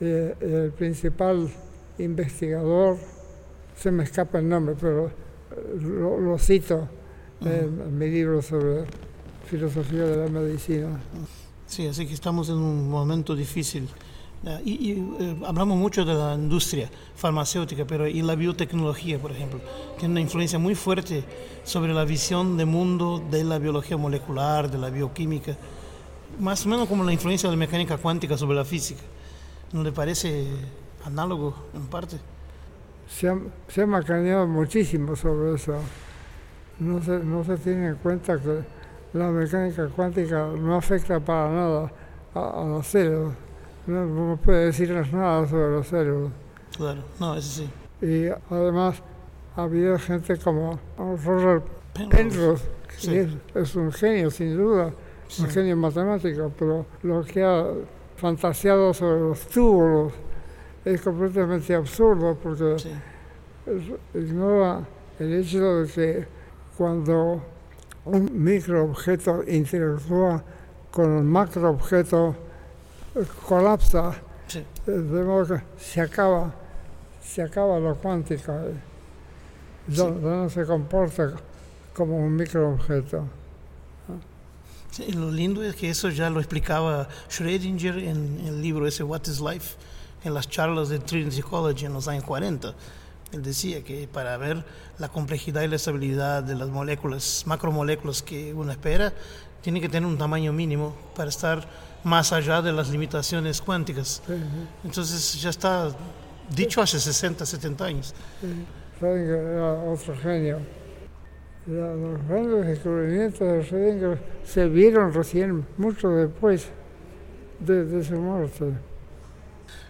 eh, 0.00 0.34
el 0.40 0.72
principal 0.72 1.48
investigador, 1.98 2.98
se 3.76 3.90
me 3.90 4.04
escapa 4.04 4.38
el 4.38 4.48
nombre, 4.48 4.76
pero 4.80 5.06
eh, 5.06 5.12
lo, 5.80 6.38
cito 6.38 6.88
en, 7.40 7.98
mi 7.98 8.08
libro 8.08 8.40
sobre 8.42 8.84
filosofía 9.46 10.04
de 10.04 10.16
la 10.16 10.28
medicina. 10.28 11.00
Sí, 11.66 11.86
así 11.86 12.06
que 12.06 12.14
estamos 12.14 12.48
en 12.48 12.56
un 12.56 12.88
momento 12.88 13.34
difícil. 13.34 13.88
Y, 14.64 14.92
eh, 14.92 15.36
hablamos 15.46 15.76
mucho 15.76 16.04
de 16.04 16.14
la 16.14 16.34
industria 16.34 16.88
farmacéutica, 17.16 17.84
pero 17.84 18.06
y 18.06 18.22
la 18.22 18.36
biotecnología, 18.36 19.18
por 19.18 19.32
ejemplo, 19.32 19.60
tiene 19.98 20.12
una 20.12 20.20
influencia 20.20 20.60
muy 20.60 20.76
fuerte 20.76 21.24
sobre 21.64 21.92
la 21.92 22.04
visión 22.04 22.56
de 22.56 22.64
mundo 22.64 23.20
de 23.30 23.42
la 23.42 23.58
biología 23.58 23.96
molecular, 23.96 24.70
de 24.70 24.78
la 24.78 24.90
bioquímica, 24.90 25.56
más 26.38 26.64
o 26.64 26.68
menos 26.68 26.86
como 26.88 27.02
la 27.02 27.12
influencia 27.12 27.48
de 27.48 27.56
la 27.56 27.58
mecánica 27.58 27.96
cuántica 27.96 28.38
sobre 28.38 28.56
la 28.56 28.64
física. 28.64 29.02
¿No 29.72 29.82
le 29.82 29.92
parece 29.92 30.46
análogo 31.04 31.54
en 31.74 31.86
parte? 31.88 32.16
Se 33.06 33.28
ha, 33.28 33.38
se 33.68 33.82
ha 33.82 33.86
macaneado 33.86 34.46
muchísimo 34.46 35.14
sobre 35.14 35.54
eso. 35.54 35.74
No 36.78 37.02
se, 37.02 37.18
no 37.18 37.44
se 37.44 37.56
tiene 37.58 37.88
en 37.88 37.94
cuenta 37.96 38.38
que 38.38 38.62
la 39.12 39.30
mecánica 39.30 39.88
cuántica 39.88 40.46
no 40.46 40.76
afecta 40.76 41.20
para 41.20 41.50
nada 41.50 41.92
a, 42.34 42.64
los 42.64 42.86
células. 42.86 43.34
No, 43.86 44.06
no, 44.06 44.36
puede 44.36 44.66
decirles 44.66 45.12
nada 45.12 45.46
sobre 45.46 45.70
los 45.70 45.86
células. 45.86 46.32
Claro, 46.76 47.02
no, 47.20 47.34
eso 47.34 47.62
sí. 47.62 47.70
Y 48.06 48.28
además 48.50 49.02
ha 49.56 49.62
habido 49.64 49.98
gente 49.98 50.36
como 50.38 50.78
Roger 50.96 51.62
Penrose, 52.10 52.64
que 53.02 53.28
es, 53.54 53.74
un 53.74 53.92
genio 53.92 54.30
sin 54.30 54.56
duda, 54.56 54.92
un 55.40 55.46
genio 55.48 55.76
matemático, 55.76 56.52
pero 56.58 56.86
lo 57.02 57.24
que 57.24 57.42
ha 57.42 57.64
fantaseado 58.18 58.92
sobre 58.92 59.20
los 59.20 59.46
túbulos. 59.46 60.12
Es 60.84 61.00
completamente 61.00 61.74
absurdo 61.74 62.36
porque 62.42 62.76
ignora 64.14 64.84
el 65.18 65.34
hecho 65.34 65.82
de 65.82 65.92
que 65.92 66.26
cuando 66.76 67.42
un 68.04 68.30
microobjeto 68.32 69.44
interactúa 69.46 70.42
con 70.90 71.18
el 71.18 71.24
macroobjeto 71.24 72.34
colapsa, 73.46 74.14
de 74.86 75.24
modo 75.24 75.56
que 75.56 75.62
se 75.78 76.00
acaba, 76.00 76.54
se 77.22 77.42
acaba 77.42 77.78
lo 77.78 77.94
cuántico, 77.96 78.52
no, 79.88 80.10
no 80.10 80.48
se 80.48 80.64
comporta 80.64 81.32
como 81.94 82.16
un 82.16 82.36
microobjeto. 82.36 83.24
Sí, 84.90 85.12
lo 85.12 85.30
lindo 85.30 85.62
es 85.62 85.74
que 85.76 85.90
eso 85.90 86.08
ya 86.08 86.30
lo 86.30 86.40
explicaba 86.40 87.08
Schrödinger 87.28 87.98
en 87.98 88.40
el 88.46 88.62
libro 88.62 88.86
ese 88.86 89.02
What 89.02 89.22
is 89.26 89.40
Life, 89.40 89.76
en 90.24 90.34
las 90.34 90.48
charlas 90.48 90.88
de 90.88 90.98
Trinity 90.98 91.42
College 91.42 91.86
en 91.86 91.92
los 91.92 92.08
años 92.08 92.24
40. 92.24 92.74
Él 93.32 93.42
decía 93.42 93.84
que 93.84 94.08
para 94.08 94.36
ver 94.38 94.64
la 94.98 95.08
complejidad 95.08 95.62
y 95.62 95.68
la 95.68 95.76
estabilidad 95.76 96.42
de 96.42 96.54
las 96.54 96.68
moléculas, 96.68 97.44
macromoléculas 97.46 98.22
que 98.22 98.54
uno 98.54 98.72
espera, 98.72 99.12
tiene 99.60 99.80
que 99.80 99.88
tener 99.88 100.08
un 100.08 100.16
tamaño 100.16 100.52
mínimo 100.52 100.96
para 101.14 101.28
estar 101.28 101.68
más 102.04 102.32
allá 102.32 102.62
de 102.62 102.72
las 102.72 102.88
limitaciones 102.88 103.60
cuánticas. 103.60 104.22
Entonces 104.82 105.40
ya 105.40 105.50
está 105.50 105.90
dicho 106.54 106.80
hace 106.80 106.98
60, 106.98 107.44
70 107.44 107.84
años. 107.84 108.14
Schrödinger 108.98 109.52
era 109.52 109.74
otro 109.92 110.16
genio. 110.16 110.60
Los 111.68 112.26
grandes 112.26 112.66
descubrimientos 112.66 113.40
de 113.40 113.62
Schrödinger 113.62 114.18
se 114.44 114.68
vieron 114.68 115.12
recién, 115.12 115.66
mucho 115.76 116.08
después 116.08 116.68
de, 117.60 118.02
su 118.02 118.14
muerte. 118.14 118.72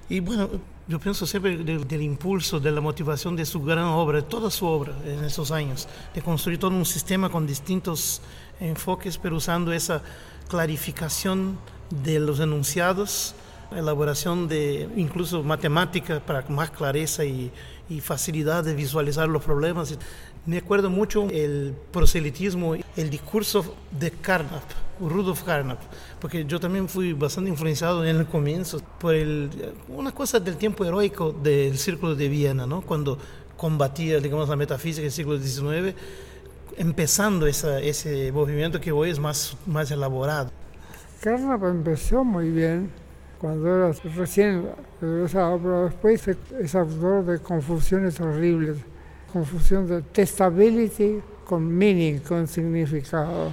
Y 0.09 0.19
bueno, 0.21 0.49
yo 0.89 0.99
pienso 0.99 1.25
siempre 1.27 1.57
del, 1.57 2.03
impulso, 2.03 2.59
de 2.59 2.73
la 2.73 2.81
motivación 2.81 3.37
de 3.37 3.47
su 3.47 3.63
gran 3.63 3.85
obra, 3.85 4.23
toda 4.23 4.51
su 4.51 4.67
obra 4.67 4.93
en 5.05 5.23
esos 5.25 5.53
años, 5.53 5.89
de 6.15 6.21
construir 6.21 6.59
todo 6.59 6.73
un 6.73 6.85
sistema 6.85 7.31
con 7.31 7.47
distintos 7.47 8.23
enfoques, 8.59 9.17
pero 9.17 9.37
usando 9.37 9.73
esa 9.73 10.03
clarificación 10.49 11.59
de 11.91 12.19
los 12.19 12.41
enunciados, 12.41 13.37
elaboración 13.71 14.49
de 14.49 14.89
incluso 14.97 15.45
matemática 15.45 16.21
para 16.21 16.43
más 16.49 16.71
clareza 16.71 17.25
y 17.25 17.53
facilidad 18.01 18.65
de 18.65 18.75
visualizar 18.75 19.29
los 19.29 19.45
problemas. 19.45 19.97
Me 20.49 20.57
acuerdo 20.57 20.89
mucho 20.89 21.29
el 21.29 21.75
proselitismo, 21.93 22.75
el 22.97 23.11
discurso 23.11 23.77
de 23.91 24.11
Carnap, 24.11 24.63
Rudolf 24.99 25.43
Carnap, 25.43 25.79
porque 26.19 26.47
yo 26.47 26.59
también 26.59 26.89
fui 26.89 27.13
bastante 27.13 27.51
influenciado 27.51 28.03
en 28.03 28.17
el 28.17 28.25
comienzo 28.25 28.81
por 28.99 29.15
el, 29.15 29.51
una 29.89 30.11
cosa 30.11 30.41
del 30.41 30.57
tiempo 30.57 30.87
heroico 30.87 31.33
del 31.33 31.77
Círculo 31.77 32.15
de 32.15 32.31
Viena, 32.31 32.67
¿no? 32.67 32.81
cuando 32.81 33.19
combatía 33.59 34.21
digamos, 34.21 34.49
la 34.49 34.57
metafísica 34.57 35.03
del 35.03 35.13
siglo 35.13 35.39
XIX, 35.39 35.95
empezando 36.79 37.47
esa, 37.47 37.79
ese 37.81 38.33
movimiento 38.33 38.81
que 38.81 38.91
hoy 38.91 39.11
es 39.11 39.19
más, 39.19 39.55
más 39.67 39.91
elaborado. 39.91 40.51
Carnap 41.21 41.63
empezó 41.65 42.25
muy 42.25 42.49
bien 42.49 42.91
cuando 43.39 43.69
era 43.69 43.93
recién 44.17 44.65
egresado, 45.03 45.59
pero 45.59 45.85
después 45.85 46.27
es 46.27 46.75
autor 46.75 47.27
de 47.27 47.39
confusiones 47.39 48.19
horribles 48.19 48.79
confusión 49.33 49.87
de 49.87 50.03
testability 50.03 51.21
con 51.45 51.67
meaning, 51.67 52.21
con 52.21 52.47
significado. 52.47 53.53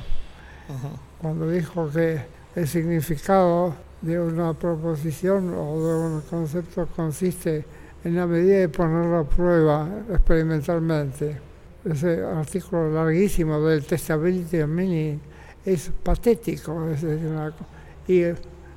Cuando 1.21 1.49
dijo 1.49 1.89
que 1.89 2.21
el 2.55 2.67
significado 2.67 3.75
de 4.01 4.19
una 4.19 4.53
proposición 4.53 5.53
o 5.53 5.79
de 5.79 5.95
un 5.95 6.21
concepto 6.21 6.87
consiste 6.95 7.65
en 8.03 8.15
la 8.15 8.27
medida 8.27 8.59
de 8.59 8.69
ponerlo 8.69 9.19
a 9.19 9.29
prueba 9.29 9.89
experimentalmente. 10.11 11.37
Ese 11.83 12.23
artículo 12.23 12.91
larguísimo 12.91 13.59
del 13.61 13.85
testability 13.85 14.59
and 14.59 14.73
meaning 14.73 15.19
es 15.65 15.91
patético 16.03 16.87
es 16.89 17.03
una, 17.03 17.53
y 18.07 18.23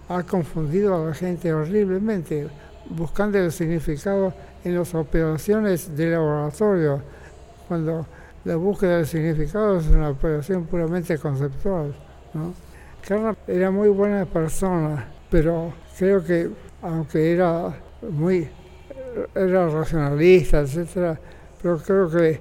ha 0.09 0.23
confundido 0.23 0.95
a 0.95 1.09
la 1.09 1.14
gente 1.14 1.52
horriblemente 1.52 2.49
buscando 2.90 3.38
el 3.38 3.52
significado 3.52 4.33
en 4.65 4.79
las 4.79 4.95
operaciones 4.95 5.97
de 5.97 6.11
laboratorio, 6.11 7.03
cuando 7.67 8.07
la 8.45 8.57
búsqueda 8.57 8.97
del 8.97 9.07
significado 9.07 9.79
es 9.79 9.87
una 9.88 10.11
operación 10.11 10.65
puramente 10.67 11.19
conceptual. 11.19 11.95
¿no? 12.35 12.55
era 13.47 13.71
muy 13.71 13.88
buena 13.88 14.27
persona, 14.27 15.09
pero 15.31 15.73
creo 15.99 16.25
que 16.25 16.50
aunque 16.83 17.33
era 17.33 17.75
muy 18.03 18.49
era 19.35 19.69
racionalista, 19.69 20.61
etcétera, 20.61 21.19
pero 21.62 21.79
creo 21.79 22.11
que 22.11 22.41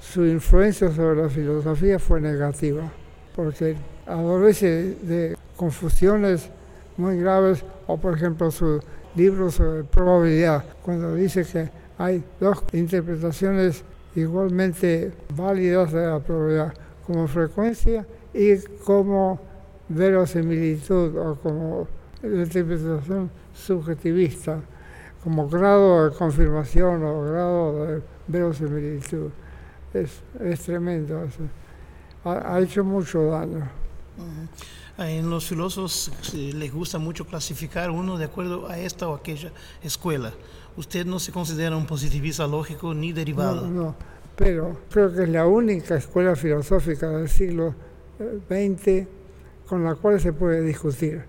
su 0.00 0.24
influencia 0.24 0.90
sobre 0.90 1.22
la 1.22 1.28
filosofía 1.28 1.98
fue 1.98 2.20
negativa, 2.20 2.90
porque 3.34 3.76
adolece 4.06 4.96
de 5.02 5.36
confusiones 5.56 6.50
muy 6.96 7.18
graves, 7.18 7.64
o 7.86 7.96
por 7.96 8.14
ejemplo 8.14 8.50
su 8.50 8.80
libros 9.14 9.54
sobre 9.54 9.84
probabilidad, 9.84 10.64
cuando 10.82 11.14
dice 11.14 11.44
que 11.44 11.70
hay 11.98 12.22
dos 12.40 12.62
interpretaciones 12.72 13.84
igualmente 14.14 15.12
válidas 15.34 15.92
de 15.92 16.06
la 16.06 16.20
probabilidad, 16.20 16.74
como 17.06 17.26
frecuencia 17.28 18.06
y 18.32 18.56
como 18.84 19.40
verosimilitud 19.88 21.16
o 21.16 21.36
como 21.36 21.88
interpretación 22.22 23.30
subjetivista, 23.52 24.60
como 25.22 25.48
grado 25.48 26.08
de 26.08 26.16
confirmación 26.16 27.04
o 27.04 27.22
grado 27.22 27.86
de 27.86 28.02
verosimilitud. 28.26 29.30
Es, 29.92 30.22
es 30.40 30.60
tremendo 30.60 31.22
eso. 31.24 31.42
Ha, 32.24 32.58
hecho 32.60 32.82
mucho 32.82 33.26
daño. 33.26 33.68
En 34.96 35.28
los 35.28 35.46
filósofos 35.46 36.12
les 36.32 36.72
gusta 36.72 36.98
mucho 36.98 37.26
clasificar 37.26 37.90
uno 37.90 38.16
de 38.16 38.26
acuerdo 38.26 38.68
a 38.68 38.78
esta 38.78 39.08
o 39.08 39.14
aquella 39.14 39.50
escuela. 39.82 40.32
Usted 40.76 41.04
no 41.04 41.18
se 41.18 41.32
considera 41.32 41.76
un 41.76 41.86
positivista 41.86 42.46
lógico 42.46 42.94
ni 42.94 43.12
derivado. 43.12 43.62
No, 43.62 43.82
no, 43.82 43.96
pero 44.36 44.78
creo 44.90 45.12
que 45.12 45.24
es 45.24 45.28
la 45.28 45.46
única 45.46 45.96
escuela 45.96 46.36
filosófica 46.36 47.08
del 47.08 47.28
siglo 47.28 47.74
XX 48.48 49.08
con 49.66 49.82
la 49.82 49.96
cual 49.96 50.20
se 50.20 50.32
puede 50.32 50.62
discutir, 50.62 51.24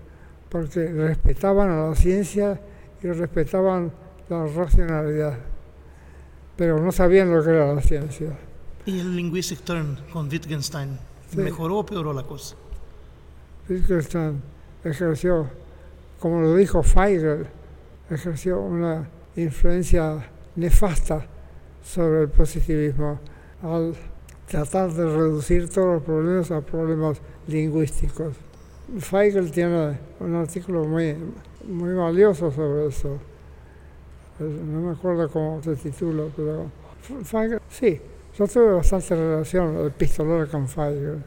porque 0.48 0.86
respetaban 0.92 1.70
a 1.70 1.88
la 1.88 1.94
ciencia 1.96 2.60
y 3.02 3.08
respetaban 3.08 3.90
la 4.28 4.46
racionalidad, 4.46 5.38
pero 6.56 6.80
no 6.80 6.92
sabían 6.92 7.32
lo 7.32 7.42
que 7.42 7.50
era 7.50 7.74
la 7.74 7.82
ciencia. 7.82 8.38
¿Y 8.84 9.00
el 9.00 9.16
linguistic 9.16 9.62
turn 9.62 9.98
con 10.12 10.28
Wittgenstein 10.28 10.98
sí. 11.30 11.38
mejoró 11.38 11.78
o 11.78 11.86
peoró 11.86 12.12
la 12.12 12.22
cosa? 12.22 12.54
Wittgenstein 13.68 14.42
ejerció, 14.84 15.48
como 16.20 16.40
lo 16.40 16.54
dijo 16.54 16.82
Feigl, 16.82 17.46
ejerció 18.10 18.60
una 18.60 19.08
influencia 19.34 20.24
nefasta 20.54 21.26
sobre 21.84 22.22
el 22.22 22.28
positivismo 22.28 23.18
al 23.62 23.94
tratar 24.48 24.92
de 24.92 25.04
reducir 25.04 25.68
todos 25.68 25.94
los 25.94 26.02
problemas 26.02 26.50
a 26.50 26.60
problemas 26.60 27.20
lingüísticos. 27.48 28.34
Feigl 28.98 29.50
tiene 29.50 29.98
un 30.20 30.34
artículo 30.36 30.84
muy, 30.84 31.16
muy 31.66 31.94
valioso 31.94 32.50
sobre 32.50 32.86
eso. 32.86 33.18
No 34.38 34.80
me 34.80 34.92
acuerdo 34.92 35.28
cómo 35.28 35.60
se 35.62 35.74
titula, 35.76 36.24
pero 36.36 36.70
Feigl, 37.24 37.60
sí, 37.68 38.00
yo 38.38 38.46
tuve 38.46 38.72
bastante 38.74 39.16
relación 39.16 39.86
epistolar 39.86 40.46
con 40.48 40.68
Feigl. 40.68 41.22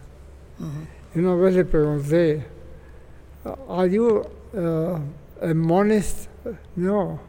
Uh. 0.59 0.98
Y 1.15 1.19
una 1.19 1.35
vez 1.35 1.55
le 1.55 1.65
pregunté, 1.65 2.45
¿Are 3.67 3.89
you 3.89 4.23
uh, 4.53 4.99
a 5.41 5.53
monist? 5.53 6.29
No, 6.75 7.19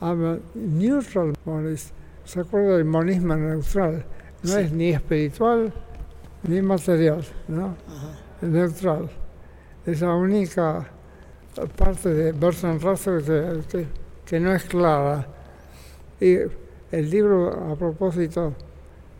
I'm 0.00 0.24
a 0.24 0.38
neutral 0.54 1.34
monist. 1.44 1.92
¿Se 2.24 2.40
acuerda 2.40 2.76
del 2.76 2.84
monismo 2.84 3.36
neutral? 3.36 4.04
No 4.42 4.50
sí. 4.50 4.60
es 4.60 4.72
ni 4.72 4.90
espiritual 4.90 5.72
ni 6.46 6.60
material, 6.60 7.24
¿no? 7.48 7.74
Es 8.42 8.48
neutral. 8.48 9.08
Es 9.86 10.00
la 10.00 10.14
única 10.14 10.86
parte 11.76 12.12
de 12.12 12.32
Bertrand 12.32 12.82
Russell 12.82 13.22
que, 13.22 13.62
que, 13.70 13.86
que 14.26 14.40
no 14.40 14.54
es 14.54 14.64
clara. 14.64 15.26
Y 16.20 16.36
el 16.90 17.10
libro, 17.10 17.72
a 17.72 17.76
propósito, 17.76 18.54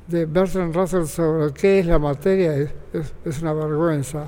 de 0.07 0.27
Bertrand 0.27 0.75
Russell 0.75 1.07
sobre 1.07 1.53
qué 1.53 1.81
es 1.81 1.87
la 1.87 1.99
materia 1.99 2.55
es, 2.57 2.71
es, 2.93 3.15
es 3.25 3.43
una 3.43 3.53
vergüenza. 3.53 4.27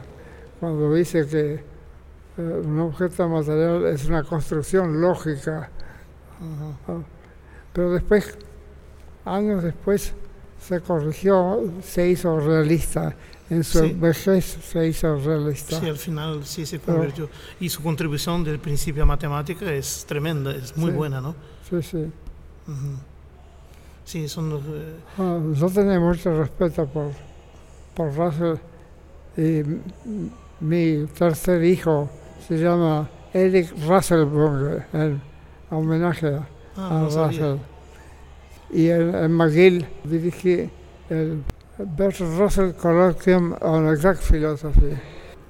Cuando 0.61 0.93
dice 0.95 1.27
que 1.27 1.55
eh, 2.39 2.63
un 2.65 2.81
objeto 2.81 3.29
material 3.29 3.87
es 3.87 4.07
una 4.07 4.23
construcción 4.23 5.01
lógica. 5.01 5.71
Uh 6.41 6.93
-huh. 6.93 7.05
Pero 7.73 7.93
después, 7.93 8.37
años 9.25 9.63
después, 9.63 10.15
se 10.59 10.81
corrigió, 10.81 11.63
se 11.83 12.09
hizo 12.09 12.41
realista. 12.41 13.15
En 13.49 13.63
su 13.63 13.79
sí. 13.79 13.93
vejez 13.93 14.45
se 14.45 14.89
hizo 14.89 15.17
realista. 15.17 15.79
Sí, 15.79 15.87
al 15.87 15.97
final 15.97 16.45
sí 16.45 16.67
se 16.67 16.81
convirtió. 16.81 17.27
Pero, 17.27 17.39
y 17.61 17.69
su 17.69 17.81
contribución 17.81 18.43
del 18.43 18.59
principio 18.59 19.05
a 19.05 19.07
matemática 19.07 19.73
es 19.73 20.05
tremenda, 20.05 20.51
es 20.51 20.77
muy 20.77 20.91
sí, 20.91 20.97
buena, 20.97 21.21
¿no? 21.21 21.37
Sí, 21.71 21.81
sí. 21.83 21.97
Uh 22.67 22.71
-huh. 22.71 22.97
Sí, 24.07 24.29
son 24.29 24.51
los... 24.51 24.63
Eh... 24.63 24.97
Ah, 25.19 25.41
yo 25.53 25.69
tenía 25.69 25.99
mucho 25.99 26.39
respeto 26.39 26.87
por, 26.87 27.11
por 27.93 28.15
Russell 28.15 28.55
y 29.37 29.63
mi 30.61 31.07
tercer 31.19 31.63
hijo 31.65 32.09
se 32.47 32.57
llama 32.57 33.11
Eric 33.35 33.75
Russellburg, 33.85 34.87
en 34.93 35.21
homenaje 35.71 36.29
a, 36.29 36.49
ah, 36.77 36.89
a 36.89 37.01
no 37.01 37.09
Russell. 37.09 37.57
Y 38.71 38.89
en, 38.91 39.13
en, 39.13 39.33
McGill 39.33 39.85
dirigí 40.05 40.71
el, 41.11 41.43
Bertrand 41.79 42.39
Russell 42.39 42.73
Colloquium 42.75 43.57
on 43.61 43.89
Exact 43.89 44.23
Philosophy. 44.23 44.97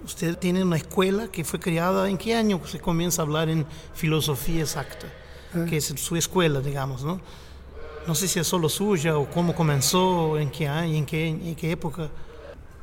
Usted 0.03 0.39
tiene 0.39 0.63
una 0.63 0.77
escuela 0.77 1.29
que 1.29 1.45
fue 1.45 1.61
creada, 1.61 2.09
¿en 2.09 2.17
qué 2.17 2.35
año 2.35 2.59
se 2.65 2.81
comienza 2.81 3.21
a 3.21 3.27
hablar 3.27 3.51
en 3.51 3.67
filosofía 3.93 4.63
exacta? 4.63 5.07
Que 5.69 5.77
es 5.77 5.85
su 5.85 6.17
escuela, 6.17 6.61
digamos, 6.61 7.05
¿no? 7.05 7.21
No 8.07 8.15
sé 8.15 8.29
si 8.29 8.39
es 8.39 8.47
solo 8.47 8.69
suya 8.69 9.19
o 9.19 9.29
cómo 9.29 9.55
comenzó, 9.55 10.39
en 10.39 10.51
qué 10.51 10.69
año, 10.69 10.95
en 10.95 11.07
qué, 11.07 11.29
en 11.29 11.57
qué 11.57 11.73
época. 11.73 12.09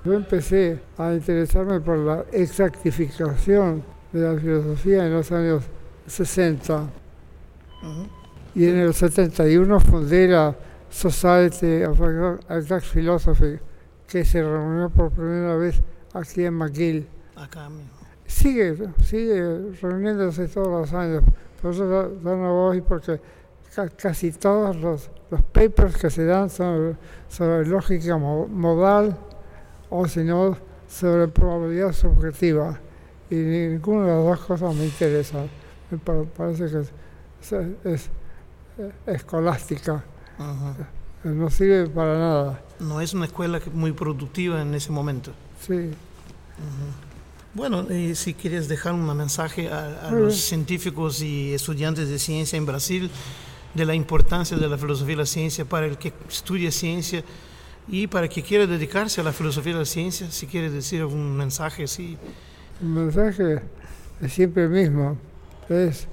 Yo 0.03 0.13
empecé 0.13 0.81
a 0.97 1.13
interesarme 1.13 1.79
por 1.79 1.97
la 1.97 2.25
exactificación 2.33 3.83
de 4.12 4.21
la 4.21 4.39
filosofía 4.39 5.05
en 5.05 5.13
los 5.13 5.31
años 5.31 5.63
60. 6.07 6.89
Y 8.53 8.65
en 8.65 8.77
el 8.79 8.93
71 8.93 9.79
fundé 9.79 10.27
la 10.27 10.55
Society 10.89 11.83
of 11.83 11.99
Exact 12.49 12.86
Philosophy, 12.86 13.59
que 14.05 14.25
se 14.25 14.43
reunió 14.43 14.89
por 14.89 15.09
primera 15.12 15.55
vez 15.55 15.81
aquí 16.13 16.43
en 16.43 16.53
McGill. 16.55 17.07
Acá 17.38 17.69
mismo. 17.69 17.89
Sigue, 18.27 18.75
sigue 19.03 19.71
reuniéndose 19.81 20.49
todos 20.49 20.67
los 20.67 20.93
años. 20.93 21.23
Por 21.62 21.71
eso 21.71 21.88
da, 21.88 22.09
da 22.09 22.36
una 22.36 22.49
voz 22.49 22.75
y 22.75 22.81
porque 22.81 23.21
casi 23.97 24.31
todos 24.31 24.75
los, 24.75 25.09
los 25.31 25.41
papers 25.41 25.97
que 25.97 26.09
se 26.09 26.25
dan 26.25 26.49
son 26.49 26.97
sobre 27.29 27.65
lógica 27.65 28.17
mo- 28.17 28.47
modal 28.47 29.17
o 29.89 30.07
si 30.07 30.21
no 30.23 30.57
sobre 30.88 31.27
probabilidad 31.27 31.91
subjetiva. 31.93 32.79
Y 33.29 33.36
ninguna 33.36 34.05
de 34.05 34.15
las 34.15 34.23
dos 34.25 34.39
cosas 34.45 34.75
me 34.75 34.86
interesa. 34.86 35.45
Me 35.89 35.97
pa- 35.97 36.23
parece 36.38 36.65
que 36.69 36.79
es, 36.81 36.91
es- 37.41 37.86
es, 37.86 38.09
eh, 38.77 38.91
escolástica. 39.07 40.03
Ajá. 40.38 40.75
No 41.23 41.49
sirve 41.49 41.88
para 41.88 42.17
nada. 42.19 42.62
No 42.79 42.99
es 43.01 43.13
una 43.13 43.25
escuela 43.25 43.59
muy 43.73 43.91
productiva 43.93 44.62
en 44.62 44.73
ese 44.75 44.91
momento. 44.91 45.31
Sí. 45.65 45.91
Bueno, 47.53 47.86
eh, 47.89 48.15
si 48.15 48.33
quieres 48.33 48.67
dejar 48.67 48.93
un 48.93 49.05
mensaje 49.15 49.69
a, 49.71 50.07
a 50.07 50.12
los 50.12 50.36
científicos 50.36 51.21
y 51.21 51.53
estudiantes 51.53 52.09
de 52.09 52.17
ciencia 52.19 52.57
en 52.57 52.65
Brasil 52.65 53.12
de 53.73 53.86
la 53.86 53.95
importancia 53.95 54.57
de 54.57 54.67
la 54.67 54.77
filosofía 54.77 55.13
y 55.13 55.17
la 55.17 55.25
ciencia 55.25 55.65
para 55.65 55.86
el 55.86 55.97
que 55.97 56.13
estudia 56.29 56.71
ciencia 56.71 57.23
y 57.88 58.07
para 58.07 58.25
el 58.25 58.31
que 58.31 58.43
quiera 58.43 58.67
dedicarse 58.67 59.21
a 59.21 59.23
la 59.23 59.33
filosofía 59.33 59.73
y 59.73 59.75
la 59.77 59.86
ciencia, 59.86 60.29
si 60.31 60.47
quiere 60.47 60.69
decir 60.69 61.01
algún 61.01 61.36
mensaje 61.36 61.83
así. 61.83 62.17
El 62.81 62.88
mensaje 62.88 63.62
es 64.21 64.33
siempre 64.33 64.63
el 64.63 64.69
mismo. 64.69 65.17
Es 65.69 66.07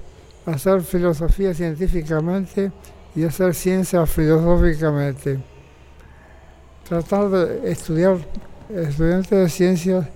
hacer 0.45 0.81
filosofía 0.81 1.53
científicamente 1.53 2.71
y 3.15 3.23
hacer 3.23 3.53
ciencia 3.53 4.05
filosóficamente. 4.05 5.39
Tratar 6.87 7.29
de 7.29 7.71
estudiar 7.71 8.17
estudiantes 8.69 9.29
de 9.29 9.49
ciencias 9.49 10.07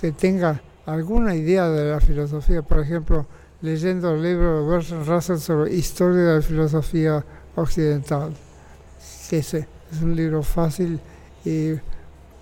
que 0.00 0.12
tengan 0.12 0.60
alguna 0.86 1.34
idea 1.34 1.68
de 1.68 1.90
la 1.90 2.00
filosofía, 2.00 2.62
por 2.62 2.80
ejemplo, 2.80 3.26
leyendo 3.64 4.10
el 4.14 4.22
libro 4.22 4.60
de 4.62 4.68
Bertrand 4.76 5.06
Russell 5.08 5.38
sobre 5.38 5.74
historia 5.74 6.20
de 6.22 6.34
la 6.36 6.42
filosofía 6.42 7.24
occidental, 7.56 8.34
que 9.30 9.38
es, 9.38 9.54
es 9.54 9.66
un 10.02 10.14
libro 10.14 10.42
fácil 10.42 11.00
y 11.46 11.72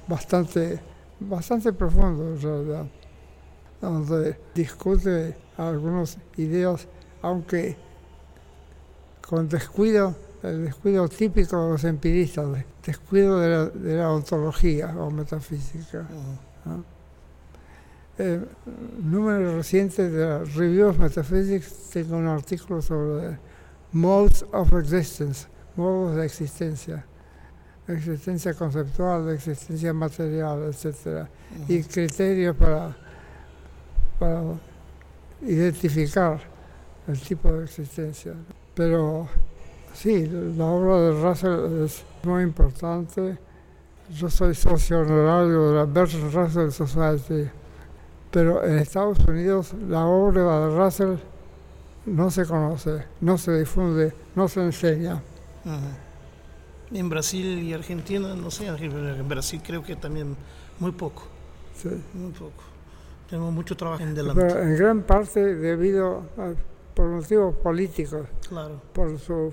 bastante, 0.08 0.80
bastante 1.20 1.72
profundo 1.72 2.26
en 2.34 2.42
realidad 2.42 2.86
donde 3.80 4.36
discute 4.54 5.36
algunas 5.56 6.18
ideas, 6.36 6.86
aunque 7.22 7.76
con 9.28 9.48
descuido, 9.48 10.14
el 10.42 10.64
descuido 10.64 11.08
típico 11.08 11.64
de 11.64 11.70
los 11.72 11.84
empiristas, 11.84 12.52
de- 12.52 12.66
descuido 12.84 13.38
de 13.38 13.48
la, 13.48 13.64
de 13.66 13.96
la 13.96 14.10
ontología 14.10 14.92
o 14.98 15.10
metafísica. 15.10 16.06
¿no? 16.64 16.84
El 18.18 18.46
número 19.02 19.56
reciente 19.56 20.10
de 20.10 20.26
la 20.26 20.38
Review 20.44 20.88
of 20.88 20.98
Metaphysics 20.98 21.90
tengo 21.92 22.16
un 22.16 22.26
artículo 22.26 22.82
sobre 22.82 23.38
modes 23.92 24.44
of 24.52 24.72
existence, 24.74 25.46
modos 25.76 26.16
de 26.16 26.24
existencia, 26.26 27.04
existencia 27.88 28.54
conceptual, 28.54 29.30
existencia 29.30 29.92
material, 29.92 30.70
etc. 30.70 31.26
Y 31.68 31.82
criterios 31.84 32.54
para 32.56 32.94
para 34.22 34.40
identificar 35.40 36.40
el 37.08 37.20
tipo 37.20 37.52
de 37.52 37.64
existencia. 37.64 38.34
Pero 38.74 39.28
sí, 39.92 40.28
la 40.56 40.64
obra 40.64 41.00
de 41.00 41.22
Russell 41.22 41.84
es 41.84 42.04
muy 42.22 42.44
importante. 42.44 43.36
Yo 44.10 44.30
soy 44.30 44.54
socio 44.54 45.00
honorario 45.00 45.70
de 45.70 45.74
la 45.74 45.84
Bertrand 45.86 46.32
Russell 46.32 46.70
Society, 46.70 47.50
pero 48.32 48.64
en 48.64 48.78
Estados 48.78 49.18
Unidos 49.20 49.72
la 49.88 50.04
obra 50.06 50.66
de 50.66 50.76
Russell 50.76 51.14
no 52.06 52.30
se 52.30 52.44
conoce, 52.46 53.04
no 53.20 53.38
se 53.38 53.56
difunde, 53.58 54.12
no 54.34 54.48
se 54.48 54.60
enseña. 54.62 55.22
En 56.90 57.08
Brasil 57.08 57.60
y 57.62 57.72
Argentina, 57.72 58.34
no 58.34 58.50
sé, 58.50 58.66
en 58.66 59.28
Brasil 59.28 59.60
creo 59.64 59.82
que 59.84 59.94
también 59.96 60.36
muy 60.80 60.90
poco, 60.92 61.22
Sí. 61.76 61.88
muy 62.14 62.32
poco. 62.32 62.64
Tenemos 63.30 63.52
mucho 63.54 63.76
trabajo 63.76 64.02
en 64.02 64.14
delante. 64.14 64.42
Pero 64.44 64.60
en 64.62 64.76
gran 64.76 65.02
parte 65.02 65.54
debido 65.54 66.24
a, 66.36 66.52
por 66.94 67.08
motivos 67.08 67.54
políticos, 67.56 68.26
Claro, 68.48 68.80
por 68.92 69.18
su 69.18 69.52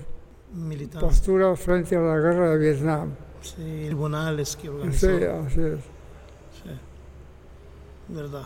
postura 1.00 1.54
frente 1.56 1.96
a 1.96 2.00
la 2.00 2.16
guerra 2.18 2.50
de 2.50 2.58
Vietnam. 2.58 3.10
sí, 3.40 3.84
tribunales 3.86 4.56
que 4.56 4.62
Sí, 4.62 4.68
organizó. 4.68 5.06
así 5.46 5.60
es. 5.60 5.80
Sí. 6.62 6.70
Verdad. 8.08 8.42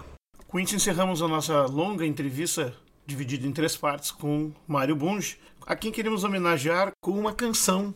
Com 0.54 0.60
isso 0.60 0.76
encerramos 0.76 1.20
a 1.20 1.26
nossa 1.26 1.66
longa 1.66 2.06
entrevista, 2.06 2.72
dividida 3.04 3.44
em 3.44 3.50
três 3.50 3.76
partes, 3.76 4.12
com 4.12 4.52
Mário 4.68 4.94
Bunge, 4.94 5.36
a 5.66 5.74
quem 5.74 5.90
queremos 5.90 6.22
homenagear 6.22 6.92
com 7.02 7.10
uma 7.10 7.32
canção, 7.32 7.92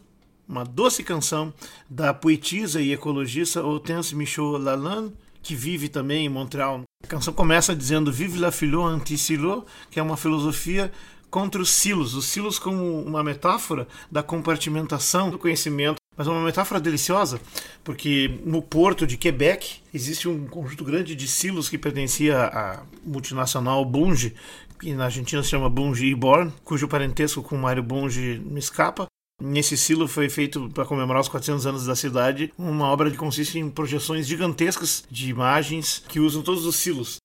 uma 0.48 0.64
doce 0.64 1.04
canção 1.04 1.54
da 1.88 2.12
poetisa 2.12 2.80
e 2.82 2.92
ecologista 2.92 3.62
Hortense 3.62 4.12
Michaud 4.16 4.60
Lalande, 4.60 5.14
que 5.40 5.54
vive 5.54 5.88
também 5.88 6.26
em 6.26 6.28
Montreal. 6.28 6.82
A 7.04 7.06
canção 7.06 7.32
começa 7.32 7.76
dizendo 7.76 8.10
Vive 8.10 8.40
la 8.40 8.50
philo 8.50 8.84
anti-silo, 8.84 9.64
que 9.88 10.00
é 10.00 10.02
uma 10.02 10.16
filosofia 10.16 10.90
contra 11.30 11.62
os 11.62 11.70
silos, 11.70 12.14
os 12.14 12.24
silos 12.24 12.58
como 12.58 13.02
uma 13.02 13.22
metáfora 13.22 13.86
da 14.10 14.20
compartimentação 14.20 15.30
do 15.30 15.38
conhecimento 15.38 15.97
mas 16.18 16.26
é 16.26 16.30
uma 16.30 16.44
metáfora 16.44 16.80
deliciosa, 16.80 17.40
porque 17.84 18.40
no 18.44 18.60
porto 18.60 19.06
de 19.06 19.16
Quebec 19.16 19.76
existe 19.94 20.28
um 20.28 20.48
conjunto 20.48 20.84
grande 20.84 21.14
de 21.14 21.28
silos 21.28 21.68
que 21.68 21.78
pertencia 21.78 22.46
à 22.46 22.82
multinacional 23.04 23.84
Bunge, 23.84 24.34
que 24.80 24.92
na 24.94 25.04
Argentina 25.04 25.40
se 25.44 25.50
chama 25.50 25.70
Bunge 25.70 26.12
Born, 26.16 26.52
cujo 26.64 26.88
parentesco 26.88 27.40
com 27.40 27.56
Mário 27.56 27.84
Bunge 27.84 28.42
me 28.44 28.58
escapa. 28.58 29.06
Nesse 29.40 29.76
silo 29.76 30.08
foi 30.08 30.28
feito 30.28 30.68
para 30.70 30.84
comemorar 30.84 31.22
os 31.22 31.28
400 31.28 31.64
anos 31.64 31.86
da 31.86 31.94
cidade, 31.94 32.52
uma 32.58 32.86
obra 32.86 33.08
que 33.08 33.16
consiste 33.16 33.56
em 33.56 33.70
projeções 33.70 34.26
gigantescas 34.26 35.04
de 35.08 35.30
imagens 35.30 36.02
que 36.08 36.18
usam 36.18 36.42
todos 36.42 36.66
os 36.66 36.74
silos. 36.74 37.18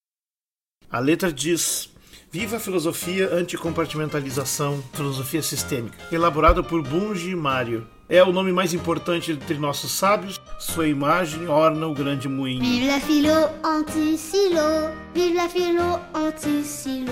A 0.92 1.00
letra 1.00 1.34
diz: 1.34 1.90
Viva 2.32 2.58
a 2.58 2.60
filosofia 2.60 3.34
anticompartimentalização, 3.34 4.84
filosofia 4.94 5.42
sistêmica, 5.42 5.98
elaborada 6.12 6.62
por 6.62 6.84
Bunge 6.84 7.32
e 7.32 7.36
Mário. 7.36 7.88
É 8.14 8.24
o 8.24 8.32
nome 8.32 8.52
mais 8.52 8.76
importante 8.76 9.32
entre 9.32 9.58
nossos 9.58 9.92
sábios, 9.92 10.40
sua 10.60 10.88
imagem 10.88 11.48
orna 11.48 11.88
o 11.88 11.96
grande 11.96 12.30
moinho. 12.30 12.62
Vive 12.62 12.86
la 12.86 13.00
philo 13.00 13.50
anti-silo, 13.64 14.92
vive 15.16 15.34
la 15.34 15.50
philo 15.50 16.00
anti-silo. 16.14 17.12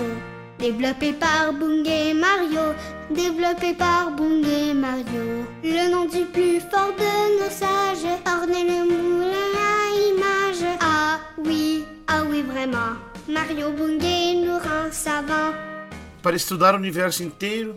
Développé 0.60 1.12
par 1.14 1.52
Bungay 1.54 2.14
Mario, 2.14 2.76
développé 3.10 3.74
par 3.74 4.12
Bungay 4.12 4.74
Mario. 4.74 5.44
Le 5.64 5.90
nom 5.90 6.04
du 6.06 6.24
plus 6.26 6.60
fort 6.70 6.94
de 6.96 7.42
nos 7.42 7.50
sages, 7.50 8.06
ornait 8.24 8.62
le 8.62 8.84
moulin 8.84 9.50
à 9.58 9.90
image. 10.08 10.78
Ah 10.80 11.18
oui, 11.36 11.84
ah 12.06 12.22
oui 12.30 12.42
vraiment, 12.42 12.94
Mario 13.28 13.72
Bungay 13.72 14.36
nous 14.36 14.56
rend 14.56 14.92
savants. 14.92 15.52
Para 16.22 16.36
estudar 16.36 16.76
o 16.76 16.78
universo 16.78 17.24
inteiro, 17.24 17.74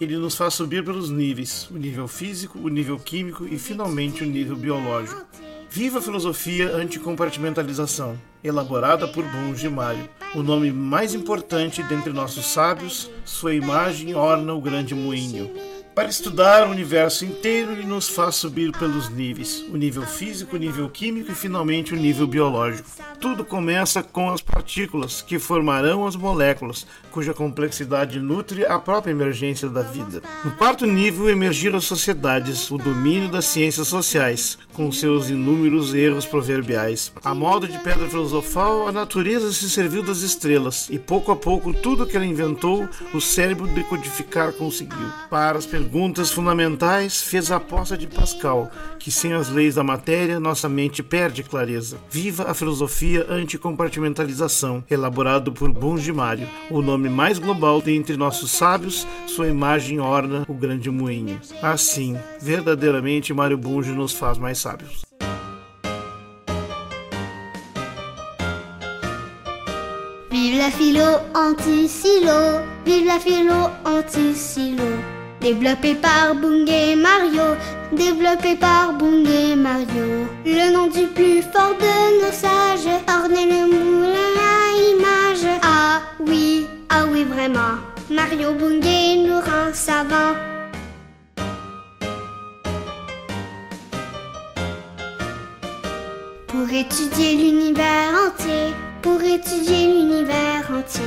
ele 0.00 0.16
nos 0.16 0.34
faz 0.36 0.54
subir 0.54 0.84
pelos 0.84 1.10
níveis: 1.10 1.68
o 1.70 1.76
nível 1.76 2.06
físico, 2.06 2.58
o 2.58 2.68
nível 2.68 2.98
químico 2.98 3.46
e 3.46 3.58
finalmente 3.58 4.22
o 4.22 4.26
nível 4.26 4.56
biológico. 4.56 5.26
Viva 5.70 5.98
a 5.98 6.02
filosofia 6.02 6.74
anticompartimentalização, 6.74 8.18
elaborada 8.42 9.06
por 9.06 9.22
Bunge 9.24 9.66
e 9.66 9.70
Mário. 9.70 10.08
O 10.34 10.42
nome 10.42 10.72
mais 10.72 11.14
importante 11.14 11.82
dentre 11.82 12.12
nossos 12.12 12.46
sábios, 12.46 13.10
sua 13.24 13.54
imagem 13.54 14.14
orna 14.14 14.54
o 14.54 14.60
grande 14.60 14.94
moinho. 14.94 15.50
Para 15.98 16.10
estudar 16.10 16.64
o 16.64 16.70
universo 16.70 17.24
inteiro, 17.24 17.72
ele 17.72 17.82
nos 17.82 18.08
faz 18.08 18.36
subir 18.36 18.70
pelos 18.70 19.08
níveis: 19.08 19.64
o 19.68 19.76
nível 19.76 20.04
físico, 20.06 20.54
o 20.54 20.58
nível 20.58 20.88
químico 20.88 21.32
e 21.32 21.34
finalmente 21.34 21.92
o 21.92 21.96
nível 21.96 22.24
biológico. 22.24 22.88
tudo 23.20 23.44
começa 23.44 24.00
com 24.00 24.30
as 24.30 24.40
partículas, 24.40 25.22
que 25.22 25.40
formarão 25.40 26.06
as 26.06 26.14
moléculas, 26.14 26.86
cuja 27.10 27.34
complexidade 27.34 28.20
nutre 28.20 28.64
a 28.64 28.78
própria 28.78 29.10
emergência 29.10 29.68
da 29.68 29.82
vida. 29.82 30.22
No 30.44 30.52
quarto 30.52 30.86
nível, 30.86 31.28
emergiram 31.28 31.78
as 31.78 31.84
sociedades, 31.84 32.70
o 32.70 32.78
domínio 32.78 33.28
das 33.28 33.46
ciências 33.46 33.88
sociais, 33.88 34.56
com 34.74 34.92
seus 34.92 35.28
inúmeros 35.28 35.92
erros 35.94 36.24
proverbiais. 36.24 37.10
A 37.24 37.34
modo 37.34 37.66
de 37.66 37.76
pedra 37.80 38.08
filosofal, 38.08 38.86
a 38.86 38.92
natureza 38.92 39.50
se 39.50 39.68
serviu 39.68 40.04
das 40.04 40.18
estrelas, 40.18 40.88
e 40.90 40.96
pouco 40.96 41.32
a 41.32 41.36
pouco 41.36 41.74
tudo 41.74 42.06
que 42.06 42.16
ela 42.16 42.24
inventou, 42.24 42.88
o 43.12 43.20
cérebro 43.20 43.66
decodificar 43.66 44.52
conseguiu. 44.52 45.08
Para 45.28 45.58
as 45.58 45.66
perguntas 45.66 45.87
fundamentais, 46.30 47.22
fez 47.22 47.50
a 47.50 47.56
aposta 47.56 47.96
de 47.96 48.06
Pascal, 48.06 48.70
que 48.98 49.10
sem 49.10 49.32
as 49.32 49.48
leis 49.48 49.74
da 49.74 49.82
matéria, 49.82 50.38
nossa 50.38 50.68
mente 50.68 51.02
perde 51.02 51.42
clareza. 51.42 51.98
Viva 52.10 52.44
a 52.50 52.54
filosofia 52.54 53.26
anticompartimentalização, 53.28 54.84
elaborado 54.90 55.52
por 55.52 55.72
Bongi 55.72 56.12
Mário, 56.12 56.48
o 56.70 56.82
nome 56.82 57.08
mais 57.08 57.38
global 57.38 57.80
dentre 57.80 58.16
nossos 58.16 58.50
sábios, 58.50 59.06
sua 59.26 59.48
imagem 59.48 60.00
orna 60.00 60.44
o 60.48 60.54
grande 60.54 60.90
moinho. 60.90 61.40
Assim, 61.62 62.16
verdadeiramente 62.40 63.32
Mário 63.32 63.58
Bunge 63.58 63.92
nos 63.92 64.12
faz 64.12 64.38
mais 64.38 64.58
sábios. 64.58 65.04
Vive 70.30 70.58
la 70.58 70.70
philo 70.70 71.20
anti-silo, 71.34 72.62
vive 72.84 73.06
la 73.06 73.18
philo 73.18 73.70
anti-silo. 73.84 75.17
Développé 75.40 75.94
par 75.94 76.34
Bungé 76.34 76.96
Mario, 76.96 77.56
développé 77.92 78.56
par 78.56 78.92
Bungé 78.94 79.54
Mario. 79.54 80.26
Le 80.44 80.72
nom 80.72 80.88
du 80.88 81.06
plus 81.06 81.42
fort 81.42 81.76
de 81.78 82.24
nos 82.24 82.32
sages, 82.32 82.92
ornait 83.08 83.46
le 83.46 83.66
moulin 83.66 84.34
à 84.36 84.72
image. 84.90 85.58
Ah 85.62 86.00
oui, 86.18 86.66
ah 86.88 87.04
oui 87.10 87.22
vraiment, 87.22 87.78
Mario 88.10 88.52
Bungé 88.54 89.16
nous 89.26 89.36
rend 89.36 89.72
savants. 89.72 90.34
Pour 96.48 96.68
étudier 96.68 97.36
l'univers 97.36 98.10
entier, 98.26 98.74
pour 99.02 99.22
étudier 99.22 99.86
l'univers 99.86 100.68
entier, 100.76 101.02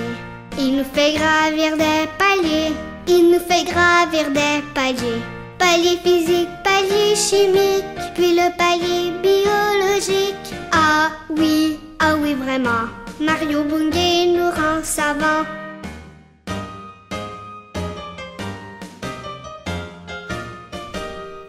il 0.57 0.77
nous 0.77 0.85
fait 0.93 1.15
gravir 1.15 1.75
des 1.75 2.07
paliers, 2.17 2.73
il 3.11 3.31
nous 3.31 3.39
fait 3.39 3.65
gravir 3.65 4.31
des 4.31 4.63
paliers. 4.73 5.21
Palier 5.59 5.97
physique, 6.03 6.49
palier 6.63 7.15
chimique, 7.15 7.85
puis 8.15 8.35
le 8.39 8.47
palier 8.57 9.11
biologique. 9.21 10.47
Ah 10.71 11.09
oui, 11.29 11.79
ah 11.99 12.15
oui 12.21 12.33
vraiment, 12.33 12.85
Mario 13.19 13.63
Bungé 13.63 14.27
nous 14.35 14.49
rend 14.49 14.81
savants. 14.83 15.45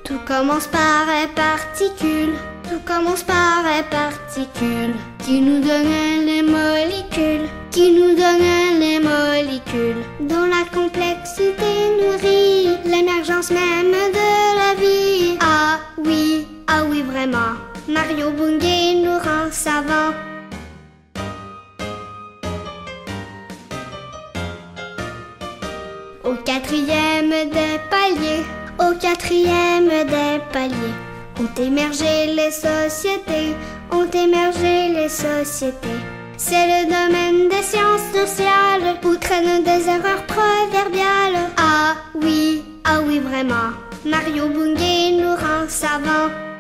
Tout 0.05 0.20
commence 0.27 0.66
par 0.66 1.07
les 1.07 1.29
particules, 1.29 2.35
tout 2.72 2.80
commence 2.87 3.22
par 3.22 3.62
les 3.64 3.82
particules, 3.98 4.94
qui 5.18 5.40
nous 5.40 5.61
donnent 5.61 6.24
les 6.24 6.42
molécules, 6.42 7.48
qui 7.70 7.92
nous 7.92 8.14
donnent 8.14 8.80
les 8.80 8.98
molécules, 8.98 10.02
dont 10.20 10.46
la 10.46 10.64
complexité 10.72 11.70
nourrit 12.00 12.78
l'émergence 12.87 13.50
même 13.50 13.92
de 14.18 14.28
la 14.61 14.74
vie. 14.80 15.37
Ah 15.40 15.80
oui, 15.98 16.46
ah 16.66 16.82
oui 16.88 17.02
vraiment, 17.02 17.52
Mario 17.88 18.30
Bungé 18.30 18.94
nous 19.04 19.18
rend 19.18 19.50
savants. 19.50 20.14
Au 26.24 26.35
quatrième 26.48 27.35
des 27.50 27.76
paliers, 27.90 28.44
au 28.78 28.94
quatrième 28.98 29.88
des 29.88 30.40
paliers, 30.52 31.12
ont 31.40 31.62
émergé 31.62 32.27
les 32.35 32.51
sociétés, 32.51 33.55
ont 33.90 34.09
émergé 34.11 34.88
les 34.88 35.09
sociétés. 35.09 36.01
C'est 36.37 36.66
le 36.66 36.85
domaine 36.87 37.49
des 37.49 37.62
sciences 37.62 38.09
sociales 38.12 38.99
où 39.05 39.14
traînent 39.16 39.62
des 39.62 39.88
erreurs 39.88 40.27
proverbiales. 40.27 41.51
Ah 41.57 41.95
oui, 42.14 42.64
ah 42.85 43.01
oui 43.07 43.21
vraiment, 43.21 43.71
Mario 44.05 44.49
Bungé 44.49 45.12
nous 45.12 45.35
rend 45.35 45.68
savants. 45.68 46.51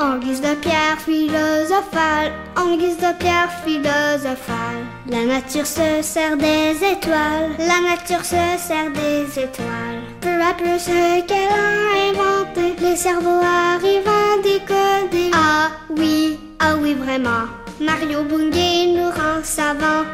En 0.00 0.16
guise 0.16 0.40
de 0.40 0.54
pierre 0.54 0.98
philosophale, 0.98 2.32
en 2.56 2.74
guise 2.78 2.96
de 2.96 3.12
pierre 3.18 3.50
philosophale, 3.62 4.86
la 5.06 5.26
nature 5.26 5.66
se 5.66 6.00
sert 6.00 6.38
des 6.38 6.74
étoiles, 6.82 7.50
la 7.58 7.82
nature 7.86 8.24
se 8.24 8.56
sert 8.56 8.90
des 8.94 9.26
étoiles. 9.38 10.00
Peu 10.22 10.40
à 10.40 10.54
peu 10.54 10.78
ce 10.78 11.20
qu'elle 11.26 11.52
a 11.52 12.08
inventé, 12.08 12.76
les 12.80 12.96
cerveaux 12.96 13.42
arrivent 13.44 14.08
à 14.08 14.42
décoder. 14.42 15.32
Ah 15.34 15.68
oui, 15.90 16.38
ah 16.60 16.76
oui 16.80 16.94
vraiment, 16.94 17.44
Mario 17.78 18.24
Bungé 18.24 18.94
nous 18.96 19.10
rend 19.10 19.42
savants. 19.42 20.06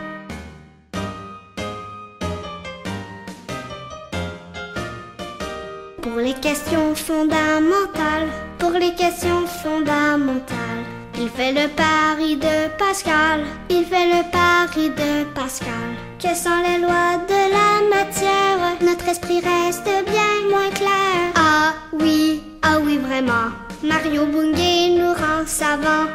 Pour 6.16 6.24
les 6.24 6.40
questions 6.40 6.94
fondamentales, 6.94 8.28
pour 8.58 8.70
les 8.70 8.94
questions 8.94 9.46
fondamentales. 9.62 10.82
Il 11.18 11.28
fait 11.28 11.52
le 11.52 11.68
pari 11.68 12.36
de 12.36 12.70
Pascal, 12.78 13.44
il 13.68 13.84
fait 13.84 14.06
le 14.06 14.22
pari 14.32 14.88
de 14.88 15.24
Pascal. 15.34 15.90
Quelles 16.18 16.34
sont 16.34 16.62
les 16.66 16.78
lois 16.78 17.18
de 17.28 17.40
la 17.58 17.94
matière? 17.94 18.58
Notre 18.80 19.08
esprit 19.10 19.40
reste 19.40 19.90
bien 20.10 20.48
moins 20.50 20.70
clair. 20.70 21.32
Ah 21.34 21.74
oui, 21.92 22.42
ah 22.62 22.78
oui 22.82 22.96
vraiment, 22.96 23.52
Mario 23.82 24.24
Bungé 24.24 24.96
nous 24.98 25.12
rend 25.12 25.44
savants. 25.44 26.08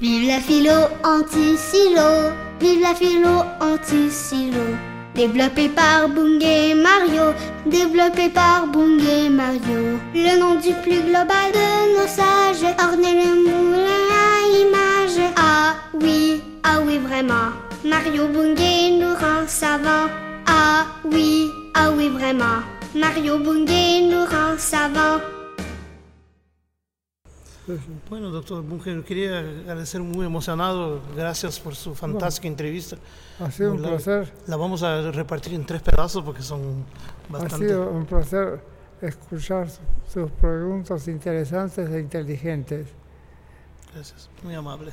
Vive 0.00 0.26
la 0.26 0.40
philo 0.40 0.88
anti-silo, 1.04 2.32
vive 2.60 2.82
la 2.82 2.94
philo 2.94 3.44
anti-silo. 3.60 4.66
Développé 5.14 5.68
par 5.68 6.08
Bungé 6.08 6.74
Mario, 6.74 7.34
développé 7.66 8.28
par 8.28 8.66
Bungé 8.68 9.28
Mario. 9.28 9.98
Le 10.14 10.38
nom 10.38 10.54
du 10.54 10.72
plus 10.82 11.00
global 11.02 11.50
de 11.52 11.96
nos 11.96 12.06
sages, 12.06 12.74
ornait 12.78 13.24
le 13.24 13.30
moulin 13.44 14.06
à 14.24 14.36
image. 14.64 15.20
Ah 15.36 15.74
oui, 15.94 16.42
ah 16.62 16.78
oui 16.86 16.98
vraiment, 16.98 17.50
Mario 17.84 18.28
Bungé 18.28 18.98
nous 19.00 19.14
rend 19.14 19.46
savants. 19.46 20.08
Ah 20.46 20.86
oui, 21.04 21.50
ah 21.74 21.90
oui 21.96 22.08
vraiment, 22.08 22.60
Mario 22.94 23.38
Bungé 23.38 24.02
nous 24.02 24.24
rend 24.24 24.56
savants. 24.58 25.20
Bueno, 28.08 28.30
doctor 28.30 28.62
Bunge, 28.62 28.94
yo 28.94 29.04
quería 29.04 29.38
agradecer 29.40 30.00
muy 30.00 30.26
emocionado. 30.26 31.00
Gracias 31.16 31.58
por 31.60 31.74
su 31.74 31.94
fantástica 31.94 32.48
entrevista. 32.48 32.96
Ha 33.38 33.50
sido 33.50 33.72
un 33.72 33.82
la, 33.82 33.88
placer, 33.90 34.32
La 34.46 34.56
vamos 34.56 34.82
a 34.82 35.10
repartir 35.10 35.54
en 35.54 35.64
tres 35.66 35.82
pedazos 35.82 36.22
porque 36.24 36.42
son 36.42 36.84
ha 37.28 37.32
bastante. 37.32 37.68
sido 37.68 37.90
un 37.90 38.04
placer 38.06 38.60
escuchar 39.00 39.68
su- 39.70 39.80
sus 40.12 40.30
preguntas 40.32 41.06
interesantes 41.08 41.88
e 41.90 42.00
inteligentes. 42.00 42.86
Gracias, 43.94 44.28
muy 44.42 44.54
amable. 44.54 44.92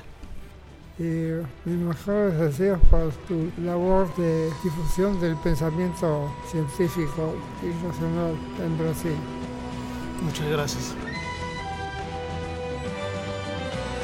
y 1.00 1.04
mis 1.70 1.78
mejores 1.78 2.40
deseos 2.40 2.80
para 2.90 3.10
tu 3.28 3.52
labor 3.62 4.08
de 4.16 4.50
difusión 4.63 5.20
del 5.22 5.36
pensamiento 5.38 6.28
científico 6.50 7.36
y 7.62 7.70
racional 7.86 8.34
en 8.66 8.78
Brasil. 8.80 9.16
Muchas 10.24 10.50
gracias. 10.50 10.96